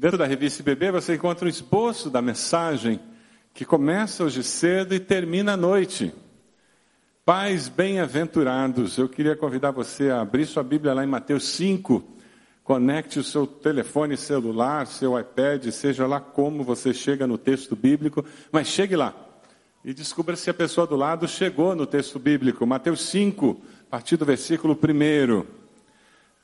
Dentro 0.00 0.16
da 0.16 0.24
revista 0.24 0.62
IBB 0.62 0.92
você 0.92 1.14
encontra 1.16 1.44
um 1.44 1.48
esboço 1.50 2.08
da 2.08 2.22
mensagem 2.22 2.98
que 3.52 3.66
começa 3.66 4.24
hoje 4.24 4.42
cedo 4.42 4.94
e 4.94 4.98
termina 4.98 5.52
à 5.52 5.56
noite. 5.58 6.10
Pais 7.22 7.68
bem-aventurados, 7.68 8.96
eu 8.96 9.10
queria 9.10 9.36
convidar 9.36 9.72
você 9.72 10.08
a 10.08 10.22
abrir 10.22 10.46
sua 10.46 10.62
Bíblia 10.62 10.94
lá 10.94 11.04
em 11.04 11.06
Mateus 11.06 11.50
5. 11.50 12.02
Conecte 12.64 13.18
o 13.18 13.22
seu 13.22 13.46
telefone 13.46 14.16
celular, 14.16 14.86
seu 14.86 15.20
iPad, 15.20 15.68
seja 15.68 16.06
lá 16.06 16.18
como 16.18 16.64
você 16.64 16.94
chega 16.94 17.26
no 17.26 17.36
texto 17.36 17.76
bíblico, 17.76 18.24
mas 18.50 18.68
chegue 18.68 18.96
lá 18.96 19.14
e 19.84 19.92
descubra 19.92 20.34
se 20.34 20.48
a 20.48 20.54
pessoa 20.54 20.86
do 20.86 20.96
lado 20.96 21.28
chegou 21.28 21.76
no 21.76 21.84
texto 21.84 22.18
bíblico. 22.18 22.66
Mateus 22.66 23.02
5, 23.02 23.60
a 23.88 23.90
partir 23.90 24.16
do 24.16 24.24
versículo 24.24 24.72
1. 24.72 25.44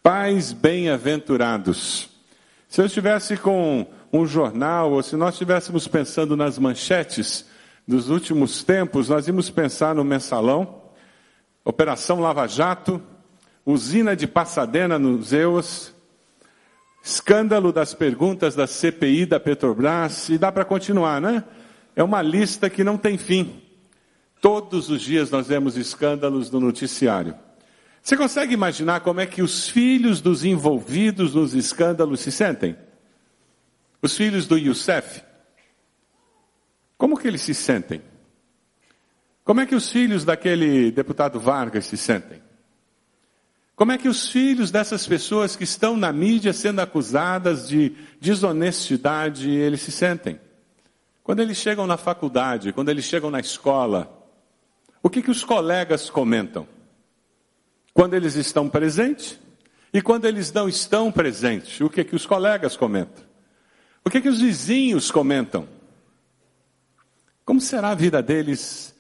Pais 0.03 0.53
bem-aventurados. 0.53 2.16
Se 2.69 2.81
eu 2.81 2.87
estivesse 2.87 3.37
com 3.37 3.87
um 4.13 4.27
jornal, 4.27 4.93
ou 4.93 5.03
se 5.03 5.17
nós 5.17 5.35
estivéssemos 5.35 5.87
pensando 5.87 6.37
nas 6.37 6.59
manchetes 6.59 7.47
dos 7.87 8.11
últimos 8.11 8.65
tempos, 8.65 9.09
nós 9.09 9.29
íamos 9.29 9.51
pensar 9.51 9.95
no 9.95 10.05
mensalão, 10.05 10.83
Operação 11.65 12.21
Lava 12.21 12.47
Jato, 12.47 13.03
usina 13.65 14.15
de 14.15 14.27
Passadena 14.27 14.99
nos 14.99 15.33
Eus, 15.33 15.93
escândalo 17.03 17.73
das 17.73 17.95
perguntas 17.95 18.55
da 18.55 18.67
CPI 18.67 19.27
da 19.27 19.41
Petrobras, 19.41 20.29
e 20.29 20.39
dá 20.39 20.51
para 20.51 20.65
continuar, 20.65 21.21
né? 21.21 21.45
É 21.95 22.03
uma 22.03 22.21
lista 22.23 22.69
que 22.69 22.85
não 22.85 22.97
tem 22.99 23.17
fim. 23.17 23.63
Todos 24.41 24.91
os 24.91 25.01
dias 25.01 25.31
nós 25.31 25.47
vemos 25.49 25.77
escândalos 25.77 26.51
no 26.51 26.61
noticiário. 26.61 27.35
Você 28.07 28.17
consegue 28.17 28.55
imaginar 28.55 29.01
como 29.01 29.21
é 29.21 29.27
que 29.27 29.43
os 29.43 29.69
filhos 29.69 30.21
dos 30.21 30.45
envolvidos 30.45 31.35
nos 31.35 31.55
escândalos 31.55 32.21
se 32.21 32.31
sentem? 32.31 32.77
Os 34.01 34.17
filhos 34.17 34.47
do 34.47 34.57
Youssef? 34.57 35.25
Como 36.97 37.19
que 37.19 37.27
eles 37.27 37.41
se 37.41 37.53
sentem? 37.53 38.01
Como 39.43 39.61
é 39.61 39.67
que 39.67 39.75
os 39.75 39.91
filhos 39.91 40.25
daquele 40.25 40.93
deputado 40.93 41.41
Vargas 41.41 41.87
se 41.87 41.97
sentem? 41.97 42.41
Como 43.75 43.91
é 43.91 43.99
que 43.99 44.09
os 44.09 44.29
filhos 44.29 44.71
dessas 44.71 45.05
pessoas 45.05 45.57
que 45.57 45.65
estão 45.65 45.97
na 45.97 46.13
mídia 46.13 46.53
sendo 46.53 46.79
acusadas 46.79 47.67
de 47.67 47.93
desonestidade, 48.21 49.51
eles 49.51 49.81
se 49.81 49.91
sentem? 49.91 50.39
Quando 51.25 51.41
eles 51.41 51.57
chegam 51.57 51.89
na 51.89 51.97
faculdade, 51.97 52.73
quando 52.73 52.89
eles 52.89 53.05
chegam 53.05 53.33
na 53.33 53.41
escola, 53.41 54.17
o 55.03 55.11
que, 55.11 55.23
que 55.23 55.31
os 55.33 55.43
colegas 55.43 56.09
comentam? 56.09 56.76
Quando 57.97 58.13
eles 58.13 58.35
estão 58.35 58.69
presentes 58.69 59.39
e 59.91 60.03
quando 60.03 60.27
eles 60.27 60.53
não 60.53 60.69
estão 60.69 61.11
presentes, 61.11 61.81
o 61.81 61.89
que 61.89 62.05
que 62.05 62.15
os 62.15 62.27
colegas 62.27 62.77
comentam? 62.77 63.25
O 64.05 64.11
que 64.11 64.21
que 64.21 64.29
os 64.29 64.39
vizinhos 64.39 65.11
comentam? 65.11 65.67
Como 67.43 67.59
será 67.59 67.93
a 67.93 67.95
vida 67.95 68.23
deles 68.23 68.95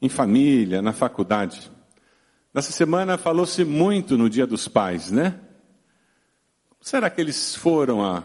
em 0.00 0.08
família, 0.08 0.82
na 0.82 0.92
faculdade? 0.92 1.70
Nessa 2.52 2.72
semana 2.72 3.16
falou-se 3.16 3.64
muito 3.64 4.18
no 4.18 4.28
Dia 4.28 4.44
dos 4.44 4.66
Pais, 4.66 5.12
né? 5.12 5.38
Será 6.80 7.08
que 7.08 7.20
eles 7.20 7.54
foram 7.54 8.04
a 8.04 8.24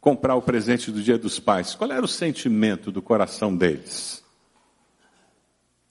comprar 0.00 0.36
o 0.36 0.42
presente 0.42 0.92
do 0.92 1.02
Dia 1.02 1.18
dos 1.18 1.40
Pais? 1.40 1.74
Qual 1.74 1.90
era 1.90 2.04
o 2.04 2.06
sentimento 2.06 2.92
do 2.92 3.02
coração 3.02 3.56
deles? 3.56 4.22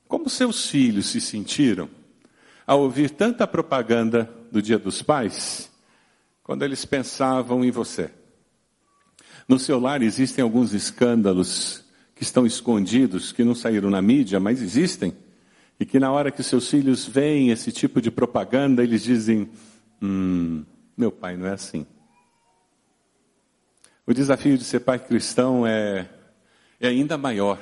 Como 0.07 0.29
seus 0.29 0.69
filhos 0.69 1.07
se 1.07 1.19
sentiram 1.19 2.06
ao 2.67 2.81
ouvir 2.81 3.11
tanta 3.11 3.47
propaganda 3.47 4.29
do 4.51 4.61
Dia 4.61 4.77
dos 4.77 5.01
Pais, 5.01 5.71
quando 6.43 6.63
eles 6.63 6.83
pensavam 6.83 7.63
em 7.63 7.71
você. 7.71 8.11
No 9.47 9.57
seu 9.57 9.79
lar 9.79 10.01
existem 10.01 10.43
alguns 10.43 10.73
escândalos 10.73 11.85
que 12.13 12.23
estão 12.23 12.45
escondidos, 12.45 13.31
que 13.31 13.45
não 13.45 13.55
saíram 13.55 13.89
na 13.89 14.01
mídia, 14.01 14.37
mas 14.37 14.61
existem, 14.61 15.15
e 15.79 15.85
que 15.85 15.97
na 15.97 16.11
hora 16.11 16.29
que 16.29 16.43
seus 16.43 16.69
filhos 16.69 17.05
veem 17.05 17.51
esse 17.51 17.71
tipo 17.71 18.01
de 18.01 18.11
propaganda, 18.11 18.83
eles 18.83 19.01
dizem: 19.01 19.49
Hum, 20.01 20.65
meu 20.97 21.11
pai 21.11 21.37
não 21.37 21.47
é 21.47 21.53
assim. 21.53 21.87
O 24.05 24.13
desafio 24.13 24.57
de 24.57 24.65
ser 24.65 24.81
pai 24.81 24.99
cristão 24.99 25.65
é, 25.65 26.09
é 26.79 26.87
ainda 26.89 27.17
maior 27.17 27.59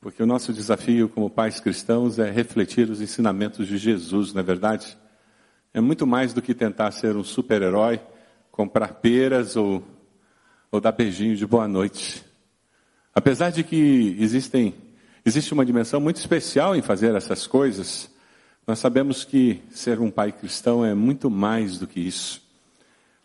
porque 0.00 0.22
o 0.22 0.26
nosso 0.26 0.52
desafio 0.52 1.10
como 1.10 1.28
pais 1.28 1.60
cristãos 1.60 2.18
é 2.18 2.30
refletir 2.30 2.88
os 2.88 3.02
ensinamentos 3.02 3.68
de 3.68 3.76
Jesus, 3.76 4.32
não 4.32 4.40
é 4.40 4.42
verdade? 4.42 4.96
É 5.74 5.80
muito 5.80 6.06
mais 6.06 6.32
do 6.32 6.40
que 6.40 6.54
tentar 6.54 6.90
ser 6.92 7.14
um 7.16 7.22
super-herói, 7.22 8.00
comprar 8.50 8.94
peras 8.94 9.56
ou, 9.56 9.84
ou 10.72 10.80
dar 10.80 10.92
beijinho 10.92 11.36
de 11.36 11.46
boa 11.46 11.68
noite. 11.68 12.24
Apesar 13.14 13.50
de 13.50 13.62
que 13.62 14.16
existem, 14.18 14.74
existe 15.22 15.52
uma 15.52 15.66
dimensão 15.66 16.00
muito 16.00 16.16
especial 16.16 16.74
em 16.74 16.80
fazer 16.80 17.14
essas 17.14 17.46
coisas, 17.46 18.10
nós 18.66 18.78
sabemos 18.78 19.22
que 19.22 19.62
ser 19.70 20.00
um 20.00 20.10
pai 20.10 20.32
cristão 20.32 20.82
é 20.82 20.94
muito 20.94 21.28
mais 21.28 21.78
do 21.78 21.86
que 21.86 22.00
isso. 22.00 22.40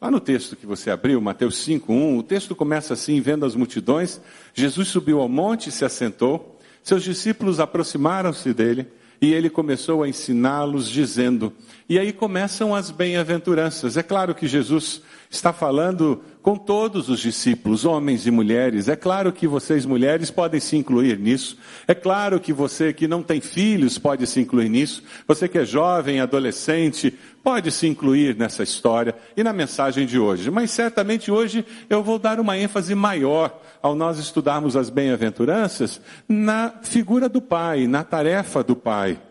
Lá 0.02 0.12
no 0.12 0.20
texto 0.20 0.58
que 0.58 0.66
você 0.66 0.92
abriu, 0.92 1.22
Mateus 1.22 1.56
5:1, 1.66 2.18
o 2.20 2.24
texto 2.24 2.54
começa 2.54 2.94
assim: 2.94 3.22
vendo 3.22 3.46
as 3.46 3.56
multidões, 3.56 4.20
Jesus 4.54 4.90
subiu 4.90 5.22
ao 5.22 5.30
monte 5.30 5.70
e 5.70 5.72
se 5.72 5.86
assentou. 5.86 6.55
Seus 6.86 7.04
discípulos 7.04 7.60
aproximaram-se 7.60 8.54
dele 8.54 8.86
e 9.20 9.34
ele 9.34 9.50
começou 9.50 10.04
a 10.04 10.08
ensiná-los, 10.08 10.88
dizendo: 10.88 11.52
E 11.90 11.98
aí 11.98 12.14
começam 12.14 12.76
as 12.76 12.92
bem-aventuranças. 12.92 13.98
É 13.98 14.04
claro 14.04 14.36
que 14.36 14.48
Jesus 14.48 15.02
está 15.28 15.52
falando 15.52 16.22
com 16.44 16.56
todos 16.56 17.10
os 17.10 17.20
discípulos, 17.20 17.86
homens 17.86 18.28
e 18.28 18.32
mulheres. 18.32 18.88
É 18.88 18.96
claro 18.96 19.34
que 19.34 19.48
vocês, 19.48 19.84
mulheres, 19.84 20.30
podem 20.30 20.60
se 20.60 20.78
incluir 20.78 21.18
nisso. 21.18 21.58
É 21.88 21.96
claro 21.96 22.40
que 22.40 22.54
você 22.54 22.94
que 22.94 23.08
não 23.08 23.24
tem 23.24 23.42
filhos 23.42 23.98
pode 23.98 24.28
se 24.28 24.40
incluir 24.40 24.70
nisso. 24.70 25.02
Você 25.28 25.48
que 25.48 25.58
é 25.58 25.66
jovem, 25.66 26.20
adolescente, 26.20 27.18
pode 27.46 27.72
se 27.72 27.86
incluir 27.86 28.36
nessa 28.36 28.64
história 28.64 29.14
e 29.38 29.44
na 29.44 29.54
mensagem 29.54 30.08
de 30.08 30.18
hoje. 30.18 30.50
Mas 30.50 30.72
certamente 30.72 31.30
hoje 31.30 31.64
eu 31.88 32.02
vou 32.02 32.18
dar 32.18 32.40
uma 32.40 32.58
ênfase 32.58 32.96
maior 32.96 33.62
ao 33.84 33.94
nós 33.94 34.18
estudarmos 34.18 34.76
as 34.76 34.90
bem-aventuranças 34.90 36.02
na 36.28 36.74
figura 36.82 37.30
do 37.30 37.40
Pai, 37.40 37.86
na 37.86 38.04
tarefa 38.04 38.64
do 38.64 38.76
Pai. 38.76 39.22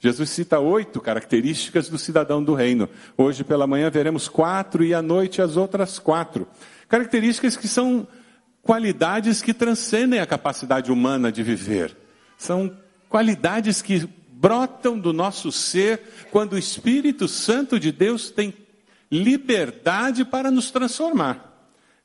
Jesus 0.00 0.30
cita 0.30 0.58
oito 0.58 0.98
características 0.98 1.90
do 1.90 1.98
cidadão 1.98 2.42
do 2.42 2.54
reino. 2.54 2.88
Hoje 3.18 3.44
pela 3.44 3.66
manhã 3.66 3.90
veremos 3.90 4.28
quatro 4.28 4.82
e 4.82 4.94
à 4.94 5.02
noite 5.02 5.42
as 5.42 5.58
outras 5.58 5.98
quatro. 5.98 6.48
Características 6.88 7.54
que 7.54 7.68
são 7.68 8.08
qualidades 8.62 9.42
que 9.42 9.52
transcendem 9.52 10.20
a 10.20 10.26
capacidade 10.26 10.90
humana 10.90 11.30
de 11.30 11.42
viver. 11.42 11.94
São 12.38 12.74
qualidades 13.10 13.82
que 13.82 14.08
brotam 14.40 14.96
do 14.96 15.12
nosso 15.12 15.50
ser 15.50 16.00
quando 16.30 16.52
o 16.52 16.58
Espírito 16.58 17.26
Santo 17.26 17.78
de 17.78 17.90
Deus 17.90 18.30
tem 18.30 18.54
liberdade 19.10 20.24
para 20.24 20.50
nos 20.50 20.70
transformar. 20.70 21.44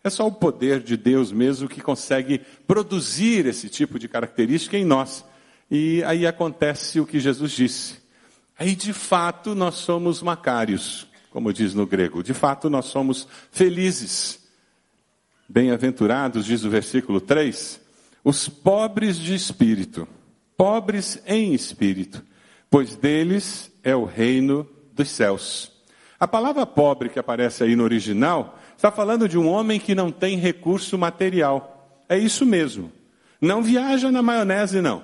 É 0.03 0.09
só 0.09 0.27
o 0.27 0.31
poder 0.31 0.81
de 0.81 0.97
Deus 0.97 1.31
mesmo 1.31 1.69
que 1.69 1.79
consegue 1.79 2.41
produzir 2.65 3.45
esse 3.45 3.69
tipo 3.69 3.99
de 3.99 4.07
característica 4.07 4.77
em 4.77 4.83
nós. 4.83 5.23
E 5.69 6.03
aí 6.05 6.25
acontece 6.25 6.99
o 6.99 7.05
que 7.05 7.19
Jesus 7.19 7.51
disse. 7.51 8.01
Aí 8.57 8.75
de 8.75 8.93
fato 8.93 9.53
nós 9.53 9.75
somos 9.75 10.21
macários, 10.21 11.07
como 11.29 11.53
diz 11.53 11.73
no 11.73 11.85
grego. 11.85 12.23
De 12.23 12.33
fato 12.33 12.69
nós 12.69 12.85
somos 12.85 13.27
felizes. 13.51 14.39
Bem-aventurados, 15.47 16.45
diz 16.45 16.63
o 16.63 16.69
versículo 16.69 17.21
3, 17.21 17.79
os 18.23 18.49
pobres 18.49 19.17
de 19.17 19.35
espírito, 19.35 20.07
pobres 20.57 21.21
em 21.25 21.53
espírito, 21.53 22.23
pois 22.69 22.95
deles 22.95 23.71
é 23.83 23.95
o 23.95 24.05
reino 24.05 24.67
dos 24.93 25.09
céus. 25.09 25.71
A 26.19 26.27
palavra 26.27 26.65
pobre 26.65 27.09
que 27.09 27.19
aparece 27.19 27.63
aí 27.63 27.75
no 27.75 27.83
original 27.83 28.57
está 28.75 28.91
falando 28.91 29.27
de 29.27 29.37
um 29.37 29.47
homem 29.47 29.79
que 29.79 29.93
não 29.93 30.11
tem 30.11 30.37
recurso 30.37 30.97
material. 30.97 32.01
É 32.07 32.17
isso 32.17 32.45
mesmo. 32.45 32.91
Não 33.41 33.61
viaja 33.61 34.11
na 34.11 34.21
maionese, 34.21 34.81
não. 34.81 35.03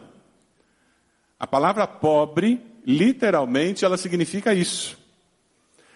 A 1.40 1.46
palavra 1.46 1.88
pobre, 1.88 2.62
literalmente, 2.86 3.84
ela 3.84 3.98
significa 3.98 4.54
isso. 4.54 4.98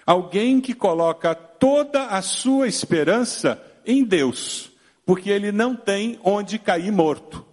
Alguém 0.06 0.60
que 0.60 0.74
coloca 0.74 1.34
toda 1.34 2.08
a 2.08 2.22
sua 2.22 2.68
esperança 2.68 3.62
em 3.86 4.04
Deus, 4.04 4.72
porque 5.06 5.30
ele 5.30 5.52
não 5.52 5.76
tem 5.76 6.20
onde 6.24 6.60
cair 6.60 6.92
morto. 6.92 7.46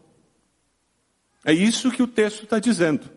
É 1.45 1.53
isso 1.53 1.91
que 1.91 2.03
o 2.03 2.07
texto 2.07 2.45
está 2.45 2.59
dizendo. 2.59 3.09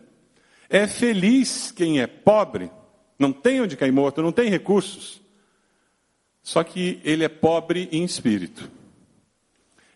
É 0.68 0.86
feliz 0.86 1.70
quem 1.70 2.00
é 2.00 2.06
pobre, 2.06 2.70
não 3.18 3.32
tem 3.32 3.60
onde 3.60 3.76
cair 3.76 3.92
morto, 3.92 4.22
não 4.22 4.32
tem 4.32 4.48
recursos. 4.48 5.20
Só 6.42 6.62
que 6.62 7.00
ele 7.04 7.24
é 7.24 7.28
pobre 7.28 7.88
em 7.92 8.04
espírito. 8.04 8.70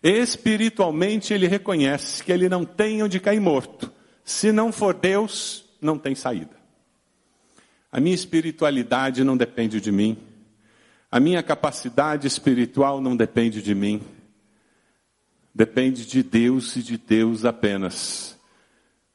Espiritualmente 0.01 1.33
ele 1.33 1.47
reconhece 1.47 2.23
que 2.23 2.31
ele 2.31 2.47
não 2.47 2.63
tem 2.63 3.03
onde 3.03 3.19
cair 3.19 3.41
morto. 3.41 3.91
Se 4.23 4.51
não 4.51 4.71
for 4.71 4.93
Deus, 4.93 5.65
não 5.81 5.97
tem 5.97 6.15
saída. 6.15 6.57
A 7.91 7.99
minha 7.99 8.15
espiritualidade 8.15 9.23
não 9.23 9.35
depende 9.35 9.81
de 9.81 9.91
mim. 9.91 10.17
A 11.11 11.19
minha 11.19 11.41
capacidade 11.41 12.27
espiritual 12.27 13.01
não 13.01 13.17
depende 13.17 13.61
de 13.61 13.73
mim, 13.73 14.01
depende 15.53 16.05
de 16.05 16.23
Deus 16.23 16.75
e 16.75 16.83
de 16.83 16.97
Deus 16.97 17.45
apenas. 17.45 18.37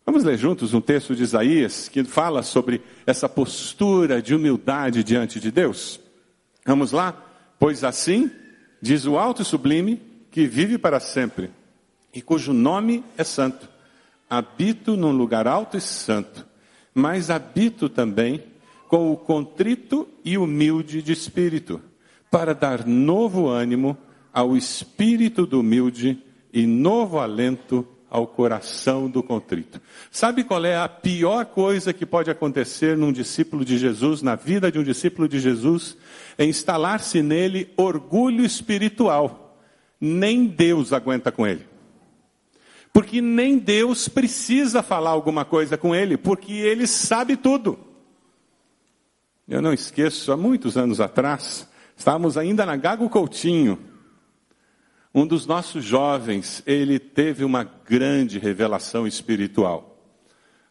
Vamos 0.06 0.22
ler 0.22 0.36
juntos 0.36 0.74
um 0.74 0.80
texto 0.80 1.14
de 1.14 1.22
Isaías 1.22 1.88
que 1.88 2.04
fala 2.04 2.42
sobre 2.42 2.82
essa 3.06 3.28
postura 3.28 4.20
de 4.20 4.34
humildade 4.34 5.02
diante 5.02 5.40
de 5.40 5.50
Deus? 5.50 5.98
Vamos 6.66 6.92
lá? 6.92 7.12
Pois 7.58 7.82
assim, 7.82 8.30
diz 8.82 9.06
o 9.06 9.16
alto 9.16 9.40
e 9.40 9.44
sublime, 9.44 10.02
que 10.30 10.46
vive 10.46 10.76
para 10.76 11.00
sempre, 11.00 11.50
e 12.12 12.20
cujo 12.20 12.52
nome 12.52 13.02
é 13.16 13.24
santo. 13.24 13.68
Habito 14.28 14.96
num 14.96 15.12
lugar 15.12 15.46
alto 15.46 15.76
e 15.76 15.80
santo, 15.80 16.46
mas 16.92 17.30
habito 17.30 17.88
também 17.88 18.42
com 18.88 19.10
o 19.10 19.16
contrito 19.16 20.06
e 20.24 20.36
humilde 20.36 21.00
de 21.00 21.12
espírito, 21.12 21.80
para 22.30 22.54
dar 22.54 22.86
novo 22.86 23.48
ânimo 23.48 23.96
ao 24.34 24.56
espírito 24.56 25.46
do 25.46 25.60
humilde 25.60 26.20
e 26.52 26.66
novo 26.66 27.20
alento 27.20 27.86
ao 28.10 28.26
coração 28.26 29.08
do 29.08 29.22
contrito. 29.22 29.80
Sabe 30.10 30.42
qual 30.42 30.64
é 30.64 30.76
a 30.76 30.88
pior 30.88 31.46
coisa 31.46 31.92
que 31.92 32.04
pode 32.04 32.30
acontecer 32.30 32.96
num 32.96 33.12
discípulo 33.12 33.64
de 33.64 33.78
Jesus, 33.78 34.22
na 34.22 34.34
vida 34.34 34.72
de 34.72 34.78
um 34.78 34.82
discípulo 34.82 35.28
de 35.28 35.38
Jesus? 35.38 35.96
É 36.36 36.44
instalar-se 36.44 37.22
nele 37.22 37.72
orgulho 37.76 38.44
espiritual. 38.44 39.56
Nem 40.00 40.46
Deus 40.46 40.92
aguenta 40.92 41.30
com 41.30 41.46
ele. 41.46 41.66
Porque 42.92 43.20
nem 43.20 43.58
Deus 43.58 44.08
precisa 44.08 44.82
falar 44.82 45.10
alguma 45.10 45.44
coisa 45.44 45.76
com 45.76 45.94
ele, 45.94 46.16
porque 46.16 46.52
ele 46.52 46.86
sabe 46.86 47.36
tudo. 47.36 47.78
Eu 49.48 49.60
não 49.60 49.72
esqueço, 49.72 50.32
há 50.32 50.36
muitos 50.36 50.76
anos 50.76 51.00
atrás, 51.00 51.68
estávamos 51.96 52.36
ainda 52.38 52.64
na 52.64 52.76
Gago 52.76 53.08
Coutinho. 53.08 53.93
Um 55.14 55.24
dos 55.24 55.46
nossos 55.46 55.84
jovens, 55.84 56.60
ele 56.66 56.98
teve 56.98 57.44
uma 57.44 57.62
grande 57.62 58.36
revelação 58.40 59.06
espiritual. 59.06 59.96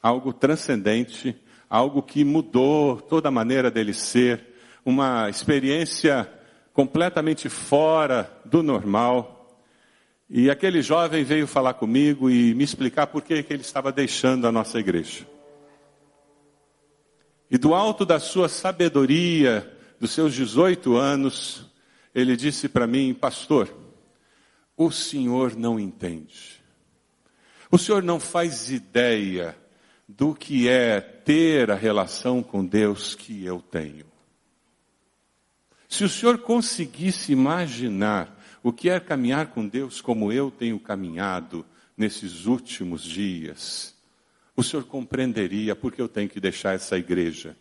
Algo 0.02 0.34
transcendente, 0.34 1.34
algo 1.70 2.04
que 2.04 2.26
mudou 2.26 3.00
toda 3.00 3.30
a 3.30 3.32
maneira 3.32 3.72
dele 3.72 3.94
ser, 3.94 4.54
uma 4.84 5.30
experiência 5.30 6.30
completamente 6.74 7.48
fora 7.48 8.30
do 8.44 8.62
normal. 8.62 9.58
E 10.30 10.50
aquele 10.50 10.82
jovem 10.82 11.24
veio 11.24 11.48
falar 11.48 11.76
comigo 11.76 12.30
e 12.30 12.54
me 12.54 12.66
explicar 12.66 13.08
por 13.08 13.22
que, 13.22 13.46
ele 13.50 13.62
estava 13.62 13.94
deixando 13.94 14.46
a 14.46 14.52
nossa 14.52 14.78
igreja. 14.78 15.26
E 17.50 17.58
do 17.58 17.74
alto 17.74 18.06
da 18.06 18.20
sua 18.20 18.50
sabedoria, 18.50 19.72
dos 20.02 20.12
seus 20.12 20.34
18 20.34 20.98
anos, 20.98 21.66
ele 22.14 22.36
disse 22.36 22.68
para 22.68 22.86
mim, 22.86 23.14
pastor, 23.14 23.83
o 24.76 24.92
senhor 24.92 25.56
não 25.56 25.80
entende. 25.80 26.62
O 27.72 27.78
senhor 27.78 28.04
não 28.04 28.20
faz 28.20 28.70
ideia 28.70 29.58
do 30.08 30.34
que 30.36 30.68
é 30.68 31.00
ter 31.00 31.72
a 31.72 31.76
relação 31.76 32.44
com 32.44 32.66
Deus 32.66 33.16
que 33.16 33.44
eu 33.46 33.62
tenho. 33.62 34.06
Se 35.88 36.04
o 36.04 36.10
senhor 36.10 36.40
conseguisse 36.40 37.32
imaginar 37.32 38.40
o 38.62 38.72
que 38.72 38.90
é 38.90 39.00
caminhar 39.00 39.48
com 39.48 39.68
Deus 39.68 40.02
como 40.02 40.32
eu 40.32 40.50
tenho 40.50 40.80
caminhado 40.80 41.66
nesses 41.96 42.46
últimos 42.46 43.04
dias, 43.04 43.94
o 44.56 44.64
senhor 44.64 44.86
compreenderia 44.86 45.76
porque 45.76 46.02
eu 46.02 46.08
tenho 46.08 46.30
que 46.30 46.40
deixar 46.40 46.74
essa 46.74 46.98
igreja 46.98 47.56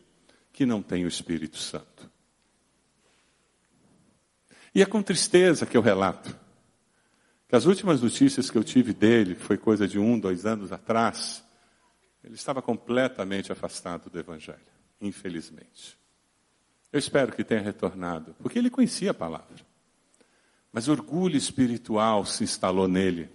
que 0.53 0.67
não 0.67 0.83
tem 0.83 1.05
o 1.05 1.09
Espírito 1.09 1.57
Santo. 1.57 2.11
E 4.75 4.81
é 4.81 4.87
com 4.87 5.03
tristeza 5.03 5.67
que 5.67 5.77
eu 5.77 5.83
relato 5.83 6.42
que 7.53 7.57
as 7.57 7.67
últimas 7.67 8.01
notícias 8.01 8.51
que 8.51 8.57
eu 8.57 8.65
tive 8.65 8.95
dele, 8.95 9.35
foi 9.35 9.59
coisa 9.59 9.87
de 9.87 9.99
um, 9.99 10.19
dois 10.19 10.47
anos 10.47 10.73
atrás, 10.73 11.45
ele 12.25 12.35
estava 12.35 12.63
completamente 12.63 13.53
afastado 13.53 14.09
do 14.09 14.19
Evangelho, 14.19 14.57
infelizmente. 14.99 15.99
Eu 16.91 16.99
espero 16.99 17.31
que 17.31 17.45
tenha 17.45 17.61
retornado, 17.61 18.35
porque 18.41 18.59
ele 18.59 18.71
conhecia 18.71 19.11
a 19.11 19.15
palavra. 19.15 19.55
Mas 20.73 20.89
orgulho 20.89 21.37
espiritual 21.37 22.25
se 22.25 22.43
instalou 22.43 22.89
nele 22.89 23.29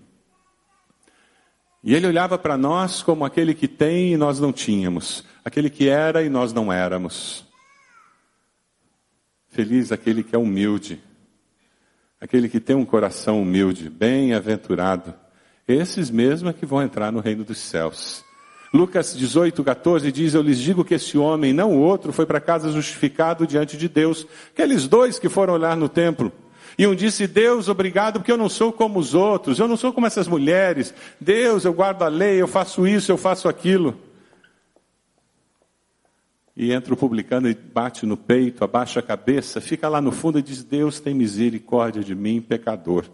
e 1.83 1.93
ele 1.93 2.07
olhava 2.07 2.39
para 2.39 2.57
nós 2.57 3.03
como 3.03 3.23
aquele 3.23 3.53
que 3.53 3.67
tem 3.67 4.13
e 4.13 4.17
nós 4.17 4.39
não 4.39 4.51
tínhamos, 4.51 5.23
aquele 5.45 5.69
que 5.69 5.89
era 5.89 6.23
e 6.23 6.29
nós 6.29 6.51
não 6.51 6.73
éramos. 6.73 7.45
Feliz 9.47 9.91
aquele 9.91 10.23
que 10.23 10.35
é 10.35 10.39
humilde, 10.39 11.03
aquele 12.19 12.49
que 12.49 12.59
tem 12.59 12.75
um 12.75 12.85
coração 12.85 13.41
humilde, 13.41 13.89
bem-aventurado. 13.89 15.13
Esses 15.67 16.09
mesmos 16.09 16.51
é 16.51 16.53
que 16.53 16.65
vão 16.65 16.81
entrar 16.81 17.11
no 17.11 17.19
reino 17.19 17.43
dos 17.43 17.57
céus. 17.57 18.23
Lucas 18.73 19.15
18, 19.15 19.63
14 19.63 20.11
diz: 20.11 20.33
Eu 20.33 20.41
lhes 20.41 20.59
digo 20.59 20.83
que 20.83 20.95
esse 20.95 21.17
homem, 21.17 21.53
não 21.53 21.71
o 21.71 21.79
outro, 21.79 22.11
foi 22.11 22.25
para 22.25 22.39
casa 22.39 22.71
justificado 22.71 23.47
diante 23.47 23.77
de 23.77 23.87
Deus. 23.87 24.27
Aqueles 24.53 24.87
dois 24.87 25.19
que 25.19 25.29
foram 25.29 25.53
olhar 25.53 25.75
no 25.77 25.87
templo. 25.87 26.31
E 26.77 26.85
um 26.85 26.93
disse: 26.93 27.27
Deus, 27.27 27.69
obrigado, 27.69 28.19
porque 28.19 28.31
eu 28.31 28.37
não 28.37 28.49
sou 28.49 28.71
como 28.71 28.99
os 28.99 29.13
outros, 29.13 29.59
eu 29.59 29.67
não 29.67 29.77
sou 29.77 29.93
como 29.93 30.07
essas 30.07 30.27
mulheres. 30.27 30.93
Deus, 31.19 31.65
eu 31.65 31.73
guardo 31.73 32.03
a 32.03 32.07
lei, 32.07 32.41
eu 32.41 32.47
faço 32.47 32.87
isso, 32.87 33.11
eu 33.11 33.17
faço 33.17 33.47
aquilo. 33.47 33.97
E 36.59 36.71
entra 36.71 36.91
o 36.91 36.97
publicano 36.97 37.47
e 37.47 37.53
bate 37.53 38.03
no 38.03 38.17
peito, 38.17 38.63
abaixa 38.63 38.99
a 38.99 39.03
cabeça, 39.03 39.61
fica 39.61 39.87
lá 39.87 40.01
no 40.01 40.11
fundo 40.11 40.39
e 40.39 40.41
diz: 40.41 40.63
Deus 40.63 40.99
tem 40.99 41.13
misericórdia 41.13 42.03
de 42.03 42.15
mim, 42.15 42.41
pecador. 42.41 43.05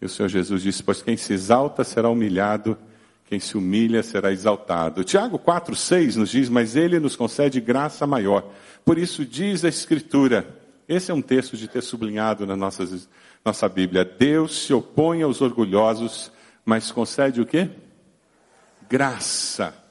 E 0.00 0.06
o 0.06 0.08
Senhor 0.08 0.28
Jesus 0.28 0.62
disse: 0.62 0.80
Pois 0.80 1.02
quem 1.02 1.16
se 1.16 1.32
exalta 1.32 1.82
será 1.82 2.08
humilhado, 2.08 2.78
quem 3.24 3.40
se 3.40 3.58
humilha 3.58 4.00
será 4.00 4.30
exaltado. 4.30 5.02
Tiago 5.02 5.40
4, 5.40 5.74
6 5.74 6.14
nos 6.14 6.30
diz: 6.30 6.48
Mas 6.48 6.76
ele 6.76 7.00
nos 7.00 7.16
concede 7.16 7.60
graça 7.60 8.06
maior. 8.06 8.48
Por 8.84 8.96
isso 8.96 9.24
diz 9.24 9.64
a 9.64 9.68
Escritura: 9.68 10.62
esse 10.88 11.10
é 11.10 11.14
um 11.14 11.22
texto 11.22 11.56
de 11.56 11.66
ter 11.66 11.82
sublinhado 11.82 12.46
na 12.46 12.54
nossa, 12.54 12.88
nossa 13.44 13.68
Bíblia. 13.68 14.04
Deus 14.04 14.66
se 14.66 14.72
opõe 14.72 15.22
aos 15.22 15.40
orgulhosos, 15.40 16.30
mas 16.64 16.92
concede 16.92 17.40
o 17.40 17.46
quê? 17.46 17.70
Graça 18.88 19.83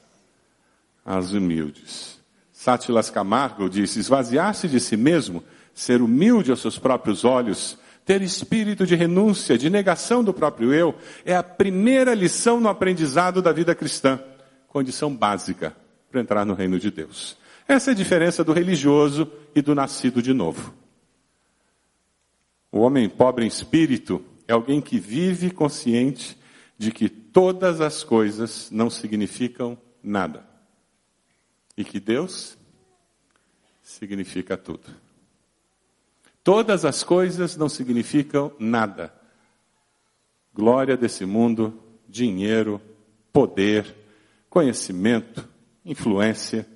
aos 1.04 1.32
humildes. 1.32 2.18
Sátilas 2.52 3.10
Camargo 3.10 3.68
diz: 3.68 3.96
esvaziar-se 3.96 4.68
de 4.68 4.80
si 4.80 4.96
mesmo, 4.96 5.44
ser 5.74 6.00
humilde 6.00 6.50
aos 6.50 6.60
seus 6.60 6.78
próprios 6.78 7.24
olhos, 7.24 7.78
ter 8.04 8.22
espírito 8.22 8.86
de 8.86 8.94
renúncia, 8.94 9.58
de 9.58 9.68
negação 9.68 10.22
do 10.22 10.32
próprio 10.32 10.72
eu, 10.72 10.94
é 11.24 11.36
a 11.36 11.42
primeira 11.42 12.14
lição 12.14 12.60
no 12.60 12.68
aprendizado 12.68 13.42
da 13.42 13.52
vida 13.52 13.74
cristã. 13.74 14.20
Condição 14.68 15.14
básica 15.14 15.76
para 16.10 16.20
entrar 16.20 16.44
no 16.44 16.54
reino 16.54 16.78
de 16.78 16.90
Deus. 16.90 17.36
Essa 17.66 17.90
é 17.90 17.92
a 17.92 17.96
diferença 17.96 18.44
do 18.44 18.52
religioso 18.52 19.30
e 19.54 19.62
do 19.62 19.74
nascido 19.74 20.22
de 20.22 20.32
novo. 20.32 20.74
O 22.70 22.80
homem 22.80 23.08
pobre 23.08 23.44
em 23.44 23.48
espírito 23.48 24.22
é 24.46 24.52
alguém 24.52 24.80
que 24.80 24.98
vive 24.98 25.50
consciente 25.50 26.36
de 26.76 26.90
que 26.90 27.08
todas 27.08 27.80
as 27.80 28.02
coisas 28.02 28.68
não 28.70 28.90
significam 28.90 29.78
nada. 30.02 30.53
E 31.76 31.84
que 31.84 31.98
Deus 31.98 32.56
significa 33.82 34.56
tudo. 34.56 34.94
Todas 36.42 36.84
as 36.84 37.02
coisas 37.02 37.56
não 37.56 37.68
significam 37.68 38.52
nada. 38.58 39.12
Glória 40.52 40.96
desse 40.96 41.24
mundo, 41.24 41.82
dinheiro, 42.08 42.80
poder, 43.32 43.94
conhecimento, 44.48 45.48
influência, 45.84 46.68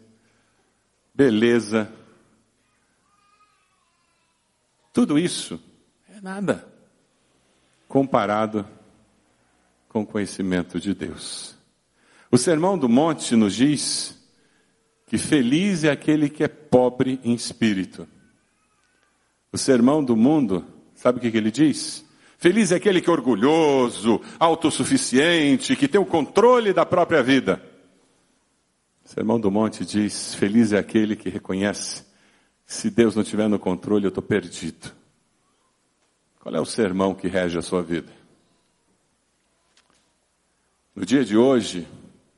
beleza. 1.15 1.93
Tudo 4.93 5.19
isso 5.19 5.61
é 6.09 6.21
nada 6.21 6.67
comparado 7.87 8.67
com 9.89 10.03
o 10.03 10.07
conhecimento 10.07 10.79
de 10.79 10.95
Deus. 10.95 11.57
O 12.31 12.37
Sermão 12.37 12.77
do 12.77 12.89
Monte 12.89 13.35
nos 13.35 13.55
diz 13.55 14.18
que 15.09 15.17
feliz 15.17 15.85
é 15.85 15.91
aquele 15.91 16.29
que 16.29 16.45
é 16.45 16.49
pobre 16.49 17.19
em 17.25 17.35
espírito. 17.35 18.07
O 19.51 19.57
Sermão 19.57 20.05
do 20.05 20.15
Mundo, 20.15 20.65
sabe 20.95 21.19
o 21.19 21.21
que, 21.21 21.35
ele 21.35 21.51
diz? 21.51 22.05
Feliz 22.37 22.71
é 22.71 22.77
aquele 22.77 23.01
que 23.01 23.09
é 23.09 23.13
orgulhoso, 23.13 24.21
autossuficiente, 24.39 25.75
que 25.75 25.89
tem 25.89 25.99
o 26.01 26.05
controle 26.05 26.75
da 26.75 26.85
própria 26.85 27.23
vida. 27.23 27.61
O 29.03 29.09
Sermão 29.09 29.41
do 29.41 29.51
Monte 29.51 29.87
diz: 29.87 30.35
Feliz 30.35 30.73
é 30.73 30.79
aquele 30.79 31.17
que 31.17 31.31
reconhece: 31.31 32.05
se 32.67 32.91
Deus 32.91 33.15
não 33.15 33.23
estiver 33.23 33.49
no 33.49 33.59
controle, 33.59 34.05
eu 34.05 34.11
estou 34.11 34.23
perdido. 34.23 34.93
Qual 36.39 36.55
é 36.55 36.61
o 36.61 36.67
sermão 36.67 37.15
que 37.15 37.29
rege 37.29 37.59
a 37.59 37.63
sua 37.63 37.83
vida? 37.83 38.13
No 40.95 41.07
dia 41.07 41.25
de 41.25 41.37
hoje, 41.37 41.89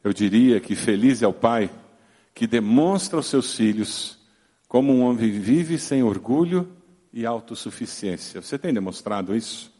eu 0.05 0.13
diria 0.13 0.61
que 0.61 0.77
feliz 0.77 1.21
é 1.23 1.27
o 1.27 1.33
pai 1.33 1.69
que 2.35 2.47
demonstra 2.47 3.19
aos 3.19 3.27
seus 3.27 3.55
filhos 3.55 4.19
Como 4.69 4.93
um 4.93 5.03
homem 5.03 5.31
vive 5.31 5.79
sem 5.79 6.03
orgulho 6.03 6.77
e 7.13 7.27
autossuficiência. 7.27 8.41
Você 8.41 8.59
tem 8.59 8.73
demonstrado 8.73 9.35
isso? 9.35 9.73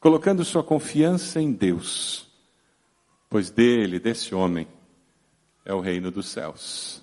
Colocando 0.00 0.44
sua 0.44 0.62
confiança 0.62 1.40
em 1.40 1.52
Deus, 1.52 2.26
pois 3.28 3.50
dele, 3.50 3.98
desse 3.98 4.34
homem, 4.34 4.66
é 5.64 5.74
o 5.74 5.80
reino 5.80 6.10
dos 6.10 6.28
céus. 6.28 7.02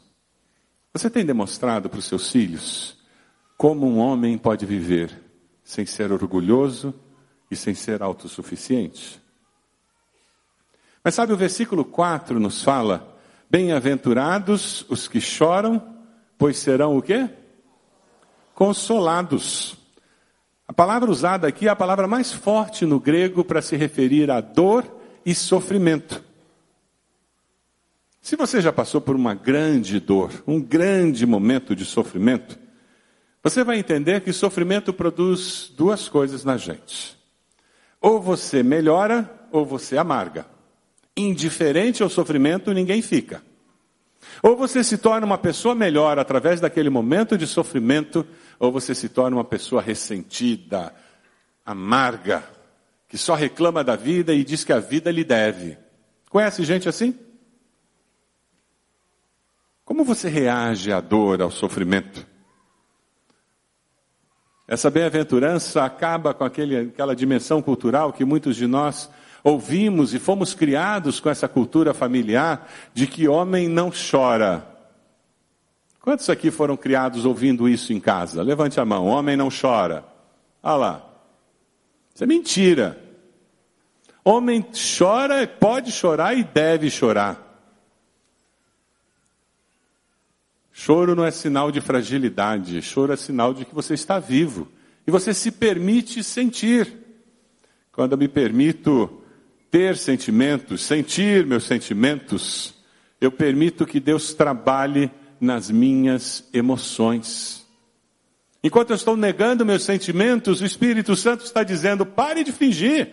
Você 0.93 1.09
tem 1.09 1.25
demonstrado 1.25 1.89
para 1.89 1.99
os 1.99 2.05
seus 2.05 2.31
filhos 2.31 2.97
como 3.57 3.87
um 3.87 3.99
homem 3.99 4.37
pode 4.37 4.65
viver 4.65 5.15
sem 5.63 5.85
ser 5.85 6.11
orgulhoso 6.11 6.93
e 7.49 7.55
sem 7.55 7.73
ser 7.73 8.01
autossuficiente? 8.01 9.21
Mas 11.03 11.15
sabe, 11.15 11.33
o 11.33 11.37
versículo 11.37 11.83
4 11.83 12.39
nos 12.39 12.61
fala: 12.61 13.10
Bem-aventurados 13.51 14.85
os 14.87 15.09
que 15.09 15.19
choram, 15.19 15.85
pois 16.37 16.55
serão 16.55 16.95
o 16.95 17.01
quê? 17.01 17.29
Consolados. 18.55 19.75
A 20.65 20.71
palavra 20.71 21.11
usada 21.11 21.49
aqui 21.49 21.67
é 21.67 21.69
a 21.69 21.75
palavra 21.75 22.07
mais 22.07 22.31
forte 22.31 22.85
no 22.85 22.97
grego 22.97 23.43
para 23.43 23.61
se 23.61 23.75
referir 23.75 24.31
a 24.31 24.39
dor 24.39 24.89
e 25.25 25.35
sofrimento. 25.35 26.23
Se 28.21 28.37
você 28.37 28.61
já 28.61 28.71
passou 28.71 29.01
por 29.01 29.17
uma 29.17 29.33
grande 29.33 29.99
dor, 29.99 30.31
um 30.47 30.61
grande 30.61 31.25
momento 31.25 31.75
de 31.75 31.83
sofrimento, 31.83 32.57
você 33.43 33.65
vai 33.65 33.77
entender 33.77 34.21
que 34.21 34.31
sofrimento 34.31 34.93
produz 34.93 35.69
duas 35.75 36.07
coisas 36.07 36.45
na 36.45 36.55
gente. 36.55 37.17
Ou 37.99 38.21
você 38.21 38.63
melhora 38.63 39.29
ou 39.51 39.65
você 39.65 39.97
amarga. 39.97 40.45
Indiferente 41.15 42.01
ao 42.01 42.09
sofrimento, 42.09 42.73
ninguém 42.73 43.01
fica. 43.01 43.43
Ou 44.41 44.55
você 44.55 44.83
se 44.83 44.97
torna 44.97 45.25
uma 45.25 45.37
pessoa 45.37 45.75
melhor 45.75 46.17
através 46.17 46.59
daquele 46.59 46.89
momento 46.89 47.37
de 47.37 47.45
sofrimento, 47.45 48.25
ou 48.59 48.71
você 48.71 48.95
se 48.95 49.09
torna 49.09 49.37
uma 49.37 49.43
pessoa 49.43 49.81
ressentida, 49.81 50.93
amarga, 51.65 52.43
que 53.07 53.17
só 53.17 53.35
reclama 53.35 53.83
da 53.83 53.95
vida 53.95 54.33
e 54.33 54.43
diz 54.43 54.63
que 54.63 54.71
a 54.71 54.79
vida 54.79 55.11
lhe 55.11 55.23
deve. 55.23 55.77
Conhece 56.29 56.63
gente 56.63 56.87
assim? 56.87 57.17
Como 59.83 60.05
você 60.05 60.29
reage 60.29 60.93
à 60.93 61.01
dor, 61.01 61.41
ao 61.41 61.51
sofrimento? 61.51 62.25
Essa 64.65 64.89
bem-aventurança 64.89 65.83
acaba 65.83 66.33
com 66.33 66.45
aquele, 66.45 66.77
aquela 66.77 67.13
dimensão 67.13 67.61
cultural 67.61 68.13
que 68.13 68.23
muitos 68.23 68.55
de 68.55 68.67
nós 68.67 69.09
ouvimos 69.43 70.13
e 70.13 70.19
fomos 70.19 70.53
criados 70.53 71.19
com 71.19 71.29
essa 71.29 71.47
cultura 71.47 71.93
familiar 71.93 72.69
de 72.93 73.07
que 73.07 73.27
homem 73.27 73.67
não 73.67 73.91
chora. 73.91 74.67
Quantos 76.01 76.29
aqui 76.29 76.49
foram 76.49 76.75
criados 76.75 77.25
ouvindo 77.25 77.69
isso 77.69 77.93
em 77.93 77.99
casa? 77.99 78.41
Levante 78.41 78.79
a 78.79 78.85
mão. 78.85 79.05
Homem 79.05 79.37
não 79.37 79.49
chora. 79.49 80.03
Olha 80.63 80.75
lá. 80.75 81.05
Isso 82.13 82.23
é 82.23 82.27
mentira. 82.27 82.99
Homem 84.23 84.65
chora, 84.97 85.47
pode 85.47 85.91
chorar 85.91 86.35
e 86.35 86.43
deve 86.43 86.89
chorar. 86.89 87.49
Choro 90.71 91.15
não 91.15 91.23
é 91.23 91.29
sinal 91.29 91.71
de 91.71 91.79
fragilidade, 91.79 92.81
choro 92.81 93.13
é 93.13 93.15
sinal 93.15 93.53
de 93.53 93.65
que 93.65 93.75
você 93.75 93.93
está 93.93 94.17
vivo 94.17 94.67
e 95.05 95.11
você 95.11 95.33
se 95.33 95.51
permite 95.51 96.23
sentir. 96.23 96.91
Quando 97.91 98.13
eu 98.13 98.17
me 98.17 98.27
permito 98.27 99.20
ter 99.71 99.97
sentimentos, 99.97 100.83
sentir 100.83 101.45
meus 101.45 101.63
sentimentos, 101.63 102.75
eu 103.19 103.31
permito 103.31 103.85
que 103.85 103.99
Deus 103.99 104.33
trabalhe 104.33 105.09
nas 105.39 105.71
minhas 105.71 106.47
emoções. 106.53 107.65
Enquanto 108.63 108.91
eu 108.91 108.95
estou 108.95 109.17
negando 109.17 109.65
meus 109.65 109.83
sentimentos, 109.83 110.61
o 110.61 110.65
Espírito 110.65 111.15
Santo 111.15 111.45
está 111.45 111.63
dizendo: 111.63 112.05
pare 112.05 112.43
de 112.43 112.51
fingir. 112.51 113.09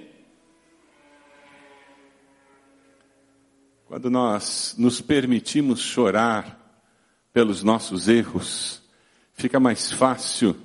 Quando 3.86 4.10
nós 4.10 4.74
nos 4.76 5.00
permitimos 5.00 5.80
chorar, 5.80 6.58
pelos 7.32 7.62
nossos 7.62 8.08
erros, 8.08 8.82
fica 9.32 9.60
mais 9.60 9.92
fácil 9.92 10.56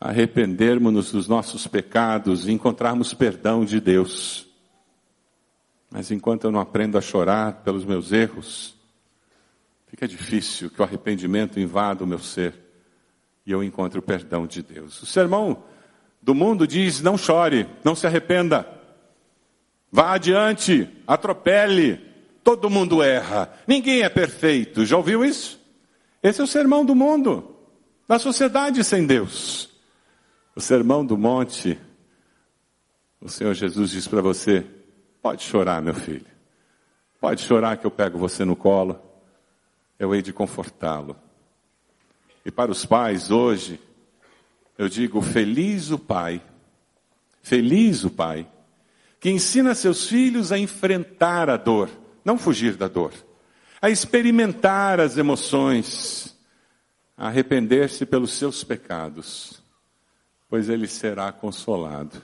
arrependermos-nos 0.00 1.12
dos 1.12 1.28
nossos 1.28 1.66
pecados 1.66 2.48
e 2.48 2.52
encontrarmos 2.52 3.12
perdão 3.12 3.64
de 3.64 3.78
Deus. 3.78 4.51
Mas 5.92 6.10
enquanto 6.10 6.44
eu 6.44 6.50
não 6.50 6.58
aprendo 6.58 6.96
a 6.96 7.02
chorar 7.02 7.62
pelos 7.62 7.84
meus 7.84 8.12
erros, 8.12 8.74
fica 9.86 10.08
difícil 10.08 10.70
que 10.70 10.80
o 10.80 10.84
arrependimento 10.84 11.60
invada 11.60 12.02
o 12.02 12.06
meu 12.06 12.18
ser 12.18 12.54
e 13.44 13.52
eu 13.52 13.62
encontre 13.62 13.98
o 13.98 14.02
perdão 14.02 14.46
de 14.46 14.62
Deus. 14.62 15.02
O 15.02 15.06
sermão 15.06 15.62
do 16.22 16.34
mundo 16.34 16.66
diz: 16.66 17.02
não 17.02 17.18
chore, 17.18 17.68
não 17.84 17.94
se 17.94 18.06
arrependa, 18.06 18.66
vá 19.90 20.14
adiante, 20.14 20.88
atropele, 21.06 22.00
todo 22.42 22.70
mundo 22.70 23.02
erra, 23.02 23.52
ninguém 23.66 24.00
é 24.00 24.08
perfeito. 24.08 24.86
Já 24.86 24.96
ouviu 24.96 25.22
isso? 25.22 25.60
Esse 26.22 26.40
é 26.40 26.44
o 26.44 26.46
sermão 26.46 26.86
do 26.86 26.94
mundo, 26.94 27.54
da 28.08 28.18
sociedade 28.18 28.82
sem 28.82 29.06
Deus. 29.06 29.68
O 30.56 30.60
sermão 30.60 31.04
do 31.04 31.18
monte, 31.18 31.78
o 33.20 33.28
Senhor 33.28 33.52
Jesus 33.52 33.90
diz 33.90 34.08
para 34.08 34.22
você: 34.22 34.64
pode 35.22 35.44
chorar, 35.44 35.80
meu 35.80 35.94
filho. 35.94 36.26
Pode 37.20 37.40
chorar 37.42 37.76
que 37.76 37.86
eu 37.86 37.90
pego 37.90 38.18
você 38.18 38.44
no 38.44 38.56
colo. 38.56 39.00
Eu 39.98 40.14
hei 40.14 40.20
de 40.20 40.32
confortá-lo. 40.32 41.16
E 42.44 42.50
para 42.50 42.70
os 42.72 42.84
pais 42.84 43.30
hoje, 43.30 43.80
eu 44.76 44.88
digo: 44.88 45.22
feliz 45.22 45.90
o 45.90 45.98
pai, 45.98 46.42
feliz 47.40 48.04
o 48.04 48.10
pai, 48.10 48.46
que 49.20 49.30
ensina 49.30 49.74
seus 49.74 50.08
filhos 50.08 50.50
a 50.50 50.58
enfrentar 50.58 51.48
a 51.48 51.56
dor, 51.56 51.88
não 52.24 52.36
fugir 52.36 52.76
da 52.76 52.88
dor 52.88 53.12
a 53.82 53.90
experimentar 53.90 55.00
as 55.00 55.18
emoções, 55.18 56.38
a 57.16 57.26
arrepender-se 57.26 58.06
pelos 58.06 58.30
seus 58.30 58.62
pecados, 58.62 59.60
pois 60.48 60.68
ele 60.68 60.86
será 60.86 61.32
consolado. 61.32 62.22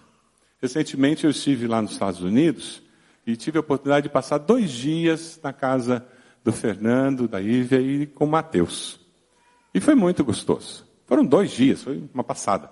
Recentemente 0.62 1.24
eu 1.24 1.30
estive 1.30 1.66
lá 1.66 1.82
nos 1.82 1.90
Estados 1.90 2.22
Unidos 2.22 2.80
e 3.28 3.36
tive 3.36 3.58
a 3.58 3.60
oportunidade 3.60 4.04
de 4.04 4.08
passar 4.08 4.38
dois 4.38 4.70
dias 4.70 5.38
na 5.42 5.52
casa 5.52 6.02
do 6.42 6.50
Fernando, 6.50 7.28
da 7.28 7.38
Ívia 7.38 7.78
e 7.78 8.06
com 8.06 8.24
o 8.24 8.28
Mateus. 8.28 8.98
E 9.74 9.80
foi 9.80 9.94
muito 9.94 10.24
gostoso. 10.24 10.86
Foram 11.04 11.26
dois 11.26 11.50
dias, 11.50 11.82
foi 11.82 12.08
uma 12.14 12.24
passada. 12.24 12.70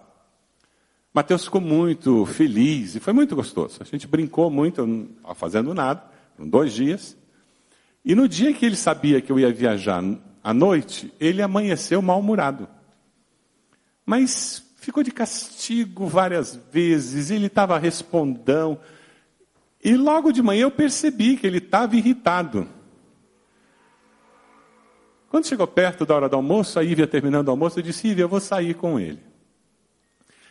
Mateus 1.13 1.45
ficou 1.45 1.61
muito 1.61 2.25
feliz 2.25 2.95
e 2.95 3.01
foi 3.01 3.13
muito 3.13 3.37
gostoso. 3.37 3.77
A 3.83 3.85
gente 3.85 4.07
brincou 4.07 4.51
muito, 4.51 4.87
não 4.87 5.11
estava 5.19 5.35
fazendo 5.35 5.75
nada, 5.75 6.03
foram 6.35 6.49
dois 6.49 6.73
dias. 6.73 7.15
E 8.03 8.15
no 8.15 8.27
dia 8.27 8.55
que 8.55 8.65
ele 8.65 8.77
sabia 8.77 9.21
que 9.21 9.31
eu 9.31 9.39
ia 9.39 9.53
viajar 9.53 10.03
à 10.43 10.55
noite, 10.55 11.13
ele 11.21 11.43
amanheceu 11.43 12.01
mal-humorado. 12.01 12.67
Mas 14.07 14.65
ficou 14.77 15.03
de 15.03 15.11
castigo 15.11 16.07
várias 16.07 16.59
vezes, 16.73 17.31
ele 17.31 17.49
estava 17.49 17.79
respondão. 17.79 18.81
E 19.87 19.97
logo 19.97 20.33
de 20.33 20.43
manhã 20.43 20.63
eu 20.63 20.71
percebi 20.73 21.37
que 21.37 21.47
ele 21.47 21.59
estava 21.59 21.95
irritado. 21.95 22.69
Quando 25.29 25.47
chegou 25.47 25.65
perto 25.65 26.05
da 26.05 26.17
hora 26.17 26.29
do 26.29 26.35
almoço, 26.35 26.77
a 26.81 26.83
Ívia 26.83 27.07
terminando 27.07 27.47
o 27.47 27.51
almoço, 27.53 27.79
eu 27.79 27.85
disse, 27.85 28.09
Ívia, 28.09 28.25
eu 28.25 28.29
vou 28.29 28.41
sair 28.41 28.75
com 28.75 28.99
ele. 28.99 29.21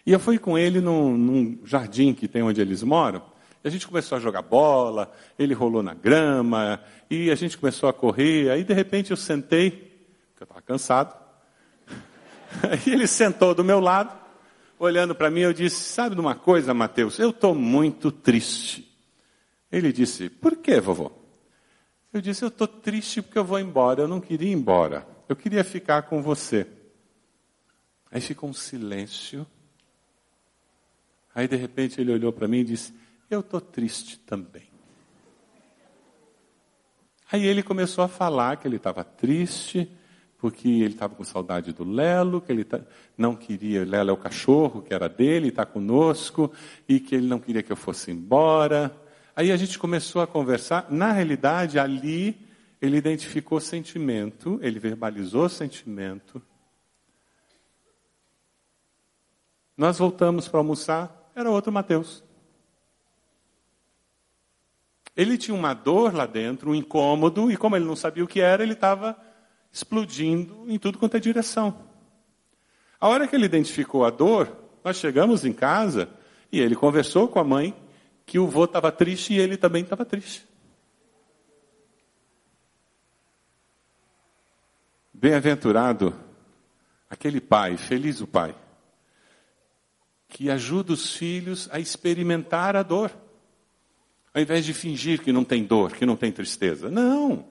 E 0.06 0.14
eu 0.14 0.22
fui 0.22 0.40
com 0.40 0.58
ele 0.58 0.80
num, 0.80 1.18
num 1.18 1.60
jardim 1.66 2.14
que 2.14 2.30
tem 2.30 2.44
onde 2.44 2.62
eles 2.62 2.82
moram, 2.82 3.22
a 3.62 3.68
gente 3.68 3.86
começou 3.86 4.18
a 4.18 4.22
jogar 4.22 4.42
bola, 4.42 5.12
ele 5.38 5.54
rolou 5.54 5.84
na 5.84 5.94
grama, 5.94 6.80
e 7.10 7.30
a 7.30 7.36
gente 7.36 7.58
começou 7.58 7.90
a 7.90 7.94
correr. 7.94 8.50
Aí, 8.52 8.64
de 8.64 8.74
repente, 8.74 9.12
eu 9.12 9.18
sentei, 9.18 9.72
porque 9.72 10.44
eu 10.44 10.46
estava 10.46 10.62
cansado. 10.62 11.14
Aí 12.64 12.94
ele 12.94 13.06
sentou 13.06 13.54
do 13.54 13.66
meu 13.66 13.82
lado, 13.82 14.16
olhando 14.80 15.14
para 15.14 15.30
mim, 15.30 15.42
eu 15.42 15.52
disse: 15.52 15.76
Sabe 15.76 16.16
de 16.16 16.22
uma 16.22 16.36
coisa, 16.36 16.74
Mateus? 16.74 17.20
Eu 17.20 17.32
estou 17.32 17.54
muito 17.54 18.14
triste. 18.14 18.85
Ele 19.76 19.92
disse: 19.92 20.30
Por 20.30 20.56
que, 20.56 20.80
vovô? 20.80 21.12
Eu 22.14 22.22
disse: 22.22 22.46
Eu 22.46 22.48
estou 22.48 22.66
triste 22.66 23.22
porque 23.22 23.38
eu 23.38 23.44
vou 23.44 23.60
embora. 23.60 24.04
Eu 24.04 24.08
não 24.08 24.22
queria 24.22 24.50
ir 24.50 24.54
embora. 24.54 25.06
Eu 25.28 25.36
queria 25.36 25.66
ficar 25.66 26.04
com 26.04 26.22
você. 26.22 26.66
Aí 28.10 28.22
ficou 28.22 28.50
um 28.50 28.54
silêncio. 28.54 29.46
Aí, 31.34 31.46
de 31.46 31.58
repente, 31.58 32.00
ele 32.00 32.14
olhou 32.14 32.32
para 32.32 32.48
mim 32.48 32.60
e 32.60 32.64
disse: 32.64 32.94
eu 33.30 33.42
estou 33.42 33.60
triste 33.60 34.18
também. 34.20 34.64
Aí 37.30 37.46
ele 37.46 37.62
começou 37.62 38.02
a 38.02 38.08
falar 38.08 38.56
que 38.56 38.66
ele 38.70 38.78
estava 38.78 39.04
triste, 39.04 39.92
porque 40.38 40.70
ele 40.70 40.94
estava 40.94 41.16
com 41.16 41.24
saudade 41.26 41.74
do 41.74 41.84
Lelo, 41.84 42.40
que 42.40 42.50
ele 42.50 42.64
tá, 42.64 42.80
não 43.18 43.36
queria, 43.36 43.84
Lelo 43.84 44.12
é 44.12 44.14
o 44.14 44.18
cachorro 44.18 44.82
que 44.82 44.94
era 44.94 45.10
dele, 45.10 45.50
está 45.50 45.66
conosco, 45.66 46.54
e 46.88 46.98
que 46.98 47.16
ele 47.16 47.28
não 47.28 47.40
queria 47.40 47.62
que 47.62 47.74
eu 47.74 47.76
fosse 47.76 48.10
embora. 48.10 49.05
Aí 49.36 49.52
a 49.52 49.58
gente 49.58 49.78
começou 49.78 50.22
a 50.22 50.28
conversar. 50.28 50.88
Na 50.90 51.12
realidade, 51.12 51.78
ali 51.78 52.38
ele 52.82 52.98
identificou 52.98 53.60
sentimento, 53.60 54.60
ele 54.62 54.80
verbalizou 54.80 55.50
sentimento, 55.50 56.42
Nós 59.78 59.98
voltamos 59.98 60.48
para 60.48 60.60
almoçar, 60.60 61.32
era 61.36 61.50
outro 61.50 61.72
Mateus. 61.72 62.24
Ele 65.16 65.38
tinha 65.38 65.56
uma 65.56 65.74
dor 65.74 66.14
lá 66.14 66.26
dentro, 66.26 66.72
um 66.72 66.76
incômodo, 66.76 67.52
e 67.52 67.58
como 67.58 67.76
ele 67.76 67.86
não 67.86 67.96
sabia 67.96 68.24
o 68.24 68.28
que 68.28 68.40
era, 68.40 68.64
ele 68.64 68.74
estava 68.74 69.18
explodindo 69.72 70.66
em 70.68 70.80
tudo 70.80 70.98
quanto 70.98 71.18
é 71.18 71.20
direção. 71.20 71.78
A 73.00 73.10
hora 73.10 73.28
que 73.28 73.36
ele 73.36 73.46
identificou 73.46 74.06
a 74.06 74.10
dor, 74.10 74.56
nós 74.84 74.98
chegamos 74.98 75.44
em 75.44 75.52
casa 75.52 76.10
e 76.52 76.60
ele 76.60 76.76
conversou 76.76 77.28
com 77.28 77.40
a 77.40 77.44
mãe 77.44 77.76
que 78.26 78.40
o 78.40 78.48
vô 78.48 78.66
estava 78.66 78.92
triste 78.92 79.34
e 79.34 79.40
ele 79.40 79.58
também 79.58 79.84
estava 79.84 80.04
triste. 80.04 80.48
Bem-aventurado 85.14 86.14
aquele 87.10 87.40
pai, 87.40 87.78
feliz 87.78 88.20
o 88.20 88.28
pai, 88.28 88.56
que 90.28 90.50
ajuda 90.50 90.94
os 90.94 91.16
filhos 91.16 91.70
a 91.72 91.80
experimentar 91.80 92.76
a 92.76 92.84
dor. 92.84 93.16
Ao 94.34 94.42
invés 94.42 94.66
de 94.66 94.74
fingir 94.74 95.22
que 95.22 95.32
não 95.32 95.46
tem 95.46 95.64
dor, 95.64 95.94
que 95.94 96.06
não 96.06 96.18
tem 96.18 96.32
tristeza. 96.32 96.92
Não. 96.92 97.48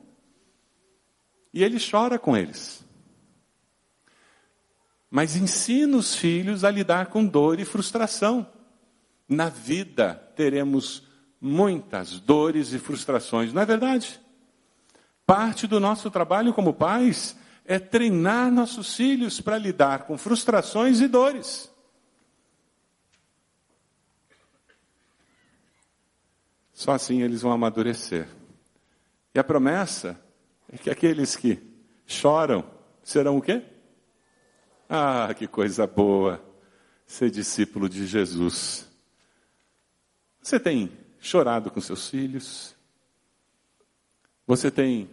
E 1.53 1.65
ele 1.65 1.79
chora 1.81 2.19
com 2.19 2.37
eles. 2.37 2.85
Mas 5.11 5.37
ensina 5.37 5.97
os 5.97 6.15
filhos 6.15 6.65
a 6.65 6.71
lidar 6.71 7.07
com 7.07 7.25
dor 7.25 7.59
e 7.59 7.65
frustração. 7.65 8.47
Na 9.29 9.49
vida 9.49 10.15
teremos 10.37 11.07
muitas 11.41 12.19
dores 12.19 12.73
e 12.73 12.79
frustrações, 12.79 13.53
não 13.53 13.63
é 13.63 13.67
verdade? 13.67 14.21
Parte 15.27 15.67
do 15.67 15.81
nosso 15.81 16.11
trabalho 16.11 16.53
como 16.53 16.75
pais 16.75 17.37
é 17.65 17.79
treinar 17.79 18.51
nossos 18.51 18.95
filhos 18.95 19.41
para 19.41 19.57
lidar 19.57 20.05
com 20.05 20.19
frustrações 20.19 21.01
e 21.01 21.09
dores. 21.09 21.71
Só 26.73 26.93
assim 26.93 27.23
eles 27.23 27.41
vão 27.41 27.53
amadurecer. 27.53 28.29
E 29.35 29.39
a 29.39 29.45
promessa 29.45 30.21
é 30.71 30.77
que 30.77 30.91
aqueles 30.91 31.37
que 31.37 31.59
choram 32.07 32.65
serão 33.03 33.39
o 33.39 33.43
quê? 33.43 33.63
Ah, 34.89 35.33
que 35.35 35.47
coisa 35.47 35.87
boa 35.87 36.45
ser 37.07 37.31
discípulo 37.31 37.89
de 37.89 38.07
Jesus. 38.07 38.94
Você 40.45 40.61
tem 40.61 40.93
chorado 41.19 41.71
com 41.71 41.81
seus 41.81 42.11
filhos? 42.11 42.77
Você 44.47 44.71
tem 44.71 45.09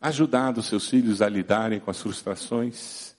ajudado 0.00 0.62
seus 0.62 0.88
filhos 0.88 1.20
a 1.20 1.28
lidarem 1.28 1.80
com 1.80 1.90
as 1.90 2.00
frustrações? 2.00 3.16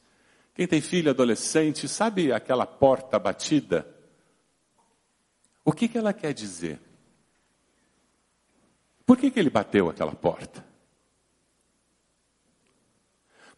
Quem 0.54 0.66
tem 0.66 0.80
filho 0.80 1.10
adolescente, 1.10 1.86
sabe 1.90 2.32
aquela 2.32 2.66
porta 2.66 3.20
batida? 3.20 3.86
O 5.66 5.74
que, 5.74 5.90
que 5.90 5.98
ela 5.98 6.14
quer 6.14 6.34
dizer? 6.34 6.80
Por 9.06 9.18
que, 9.18 9.30
que 9.30 9.38
ele 9.38 9.50
bateu 9.50 9.90
aquela 9.90 10.16
porta? 10.16 10.66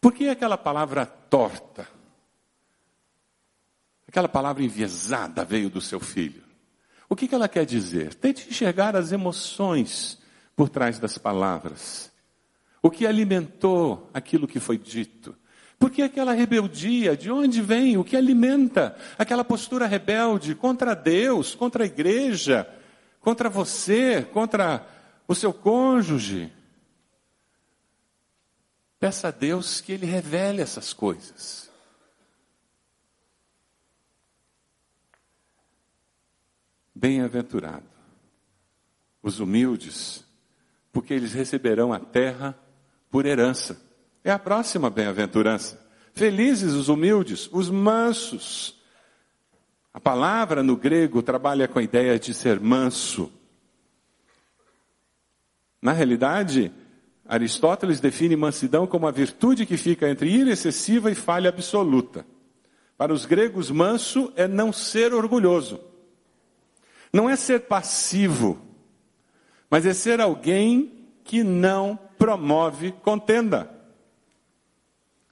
Por 0.02 0.14
que 0.14 0.30
aquela 0.30 0.58
palavra 0.58 1.06
torta? 1.06 1.88
Aquela 4.08 4.28
palavra 4.28 4.64
enviesada 4.64 5.46
veio 5.46 5.70
do 5.70 5.80
seu 5.80 6.00
filho. 6.00 6.49
O 7.10 7.16
que, 7.16 7.28
que 7.28 7.34
ela 7.34 7.50
quer 7.50 7.66
dizer? 7.66 8.14
Tente 8.14 8.48
enxergar 8.48 8.96
as 8.96 9.12
emoções 9.12 10.20
por 10.56 10.70
trás 10.70 11.00
das 11.00 11.18
palavras. 11.18 12.12
O 12.82 12.92
que 12.92 13.08
alimentou 13.08 14.10
aquilo 14.14 14.48
que 14.48 14.60
foi 14.60 14.78
dito. 14.78 15.36
Por 15.80 15.90
que 15.90 16.02
aquela 16.02 16.34
rebeldia? 16.34 17.18
De 17.18 17.32
onde 17.32 17.62
vem? 17.62 17.98
O 17.98 18.04
que 18.04 18.16
alimenta 18.16 18.96
aquela 19.18 19.44
postura 19.44 19.88
rebelde 19.88 20.54
contra 20.54 20.94
Deus, 20.94 21.56
contra 21.56 21.84
a 21.84 21.88
igreja, 21.88 22.70
contra 23.20 23.50
você, 23.50 24.22
contra 24.22 24.86
o 25.28 25.34
seu 25.34 25.52
cônjuge. 25.52 26.52
Peça 29.00 29.30
a 29.30 29.32
Deus 29.32 29.80
que 29.82 29.94
Ele 29.94 30.06
revele 30.06 30.62
essas 30.62 30.94
coisas. 30.94 31.69
Bem-aventurado 37.00 37.86
os 39.24 39.40
humildes, 39.40 40.26
porque 40.92 41.14
eles 41.14 41.32
receberão 41.32 41.94
a 41.94 42.00
terra 42.00 42.60
por 43.10 43.26
herança. 43.26 43.82
É 44.22 44.32
a 44.32 44.38
próxima 44.38 44.90
bem-aventurança. 44.90 45.80
Felizes 46.14 46.74
os 46.74 46.90
humildes, 46.90 47.48
os 47.54 47.70
mansos. 47.70 48.78
A 49.94 50.00
palavra 50.00 50.62
no 50.62 50.76
grego 50.76 51.22
trabalha 51.22 51.70
com 51.70 51.80
a 51.80 51.84
ideia 51.84 52.20
de 52.20 52.34
ser 52.34 52.60
manso. 52.60 53.32
Na 55.82 55.94
realidade, 55.94 56.70
Aristóteles 57.26 58.02
define 58.02 58.36
mansidão 58.36 58.86
como 58.86 59.08
a 59.08 59.12
virtude 59.12 59.66
que 59.66 59.78
fica 59.78 60.10
entre 60.10 60.30
ira 60.30 60.52
excessiva 60.52 61.10
e 61.10 61.16
falha 61.16 61.48
absoluta. 61.48 62.26
Para 62.98 63.14
os 63.14 63.26
gregos, 63.26 63.72
manso 63.72 64.34
é 64.36 64.50
não 64.50 64.74
ser 64.74 65.14
orgulhoso. 65.14 65.89
Não 67.12 67.30
é 67.30 67.36
ser 67.36 67.62
passivo, 67.62 68.60
mas 69.70 69.86
é 69.86 69.94
ser 69.94 70.22
alguém 70.22 71.08
que 71.24 71.44
não 71.44 71.98
promove 72.18 72.92
contenda. 72.92 73.70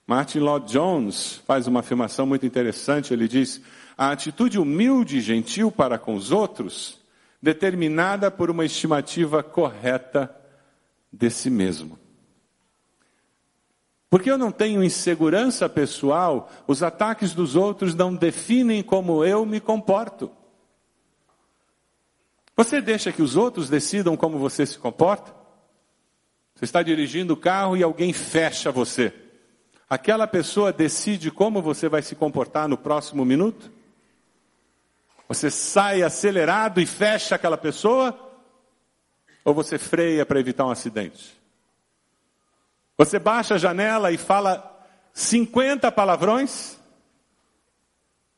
Martin 0.05 0.39
Lloyd 0.39 0.71
Jones 0.71 1.41
faz 1.45 1.67
uma 1.67 1.81
afirmação 1.81 2.25
muito 2.25 2.45
interessante. 2.45 3.13
Ele 3.13 3.27
diz: 3.27 3.61
a 3.97 4.11
atitude 4.11 4.57
humilde 4.57 5.17
e 5.17 5.21
gentil 5.21 5.69
para 5.69 5.99
com 5.99 6.15
os 6.15 6.31
outros, 6.31 6.97
determinada 7.41 8.31
por 8.31 8.49
uma 8.49 8.63
estimativa 8.63 9.43
correta 9.43 10.33
de 11.11 11.29
si 11.29 11.49
mesmo. 11.49 11.99
Porque 14.09 14.31
eu 14.31 14.37
não 14.37 14.51
tenho 14.51 14.83
insegurança 14.83 15.67
pessoal, 15.67 16.49
os 16.65 16.81
ataques 16.81 17.33
dos 17.33 17.57
outros 17.57 17.93
não 17.93 18.15
definem 18.15 18.81
como 18.81 19.25
eu 19.25 19.45
me 19.45 19.59
comporto. 19.59 20.31
Você 22.57 22.81
deixa 22.81 23.11
que 23.11 23.21
os 23.21 23.35
outros 23.35 23.69
decidam 23.69 24.17
como 24.17 24.39
você 24.39 24.65
se 24.65 24.79
comporta? 24.79 25.31
Você 26.55 26.65
está 26.65 26.81
dirigindo 26.81 27.35
o 27.35 27.37
carro 27.37 27.77
e 27.77 27.83
alguém 27.83 28.11
fecha 28.11 28.71
você. 28.71 29.13
Aquela 29.87 30.25
pessoa 30.25 30.73
decide 30.73 31.29
como 31.29 31.61
você 31.61 31.87
vai 31.87 32.01
se 32.01 32.15
comportar 32.15 32.67
no 32.67 32.75
próximo 32.75 33.23
minuto? 33.23 33.71
Você 35.27 35.51
sai 35.51 36.01
acelerado 36.01 36.81
e 36.81 36.85
fecha 36.87 37.35
aquela 37.35 37.57
pessoa? 37.57 38.17
Ou 39.45 39.53
você 39.53 39.77
freia 39.77 40.25
para 40.25 40.39
evitar 40.39 40.65
um 40.65 40.71
acidente? 40.71 41.37
Você 42.97 43.19
baixa 43.19 43.53
a 43.53 43.59
janela 43.59 44.11
e 44.11 44.17
fala 44.17 44.83
50 45.13 45.91
palavrões? 45.91 46.79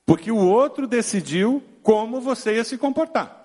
Porque 0.06 0.30
o 0.30 0.38
outro 0.38 0.86
decidiu 0.86 1.64
como 1.82 2.20
você 2.20 2.56
ia 2.56 2.66
se 2.66 2.78
comportar. 2.78 3.39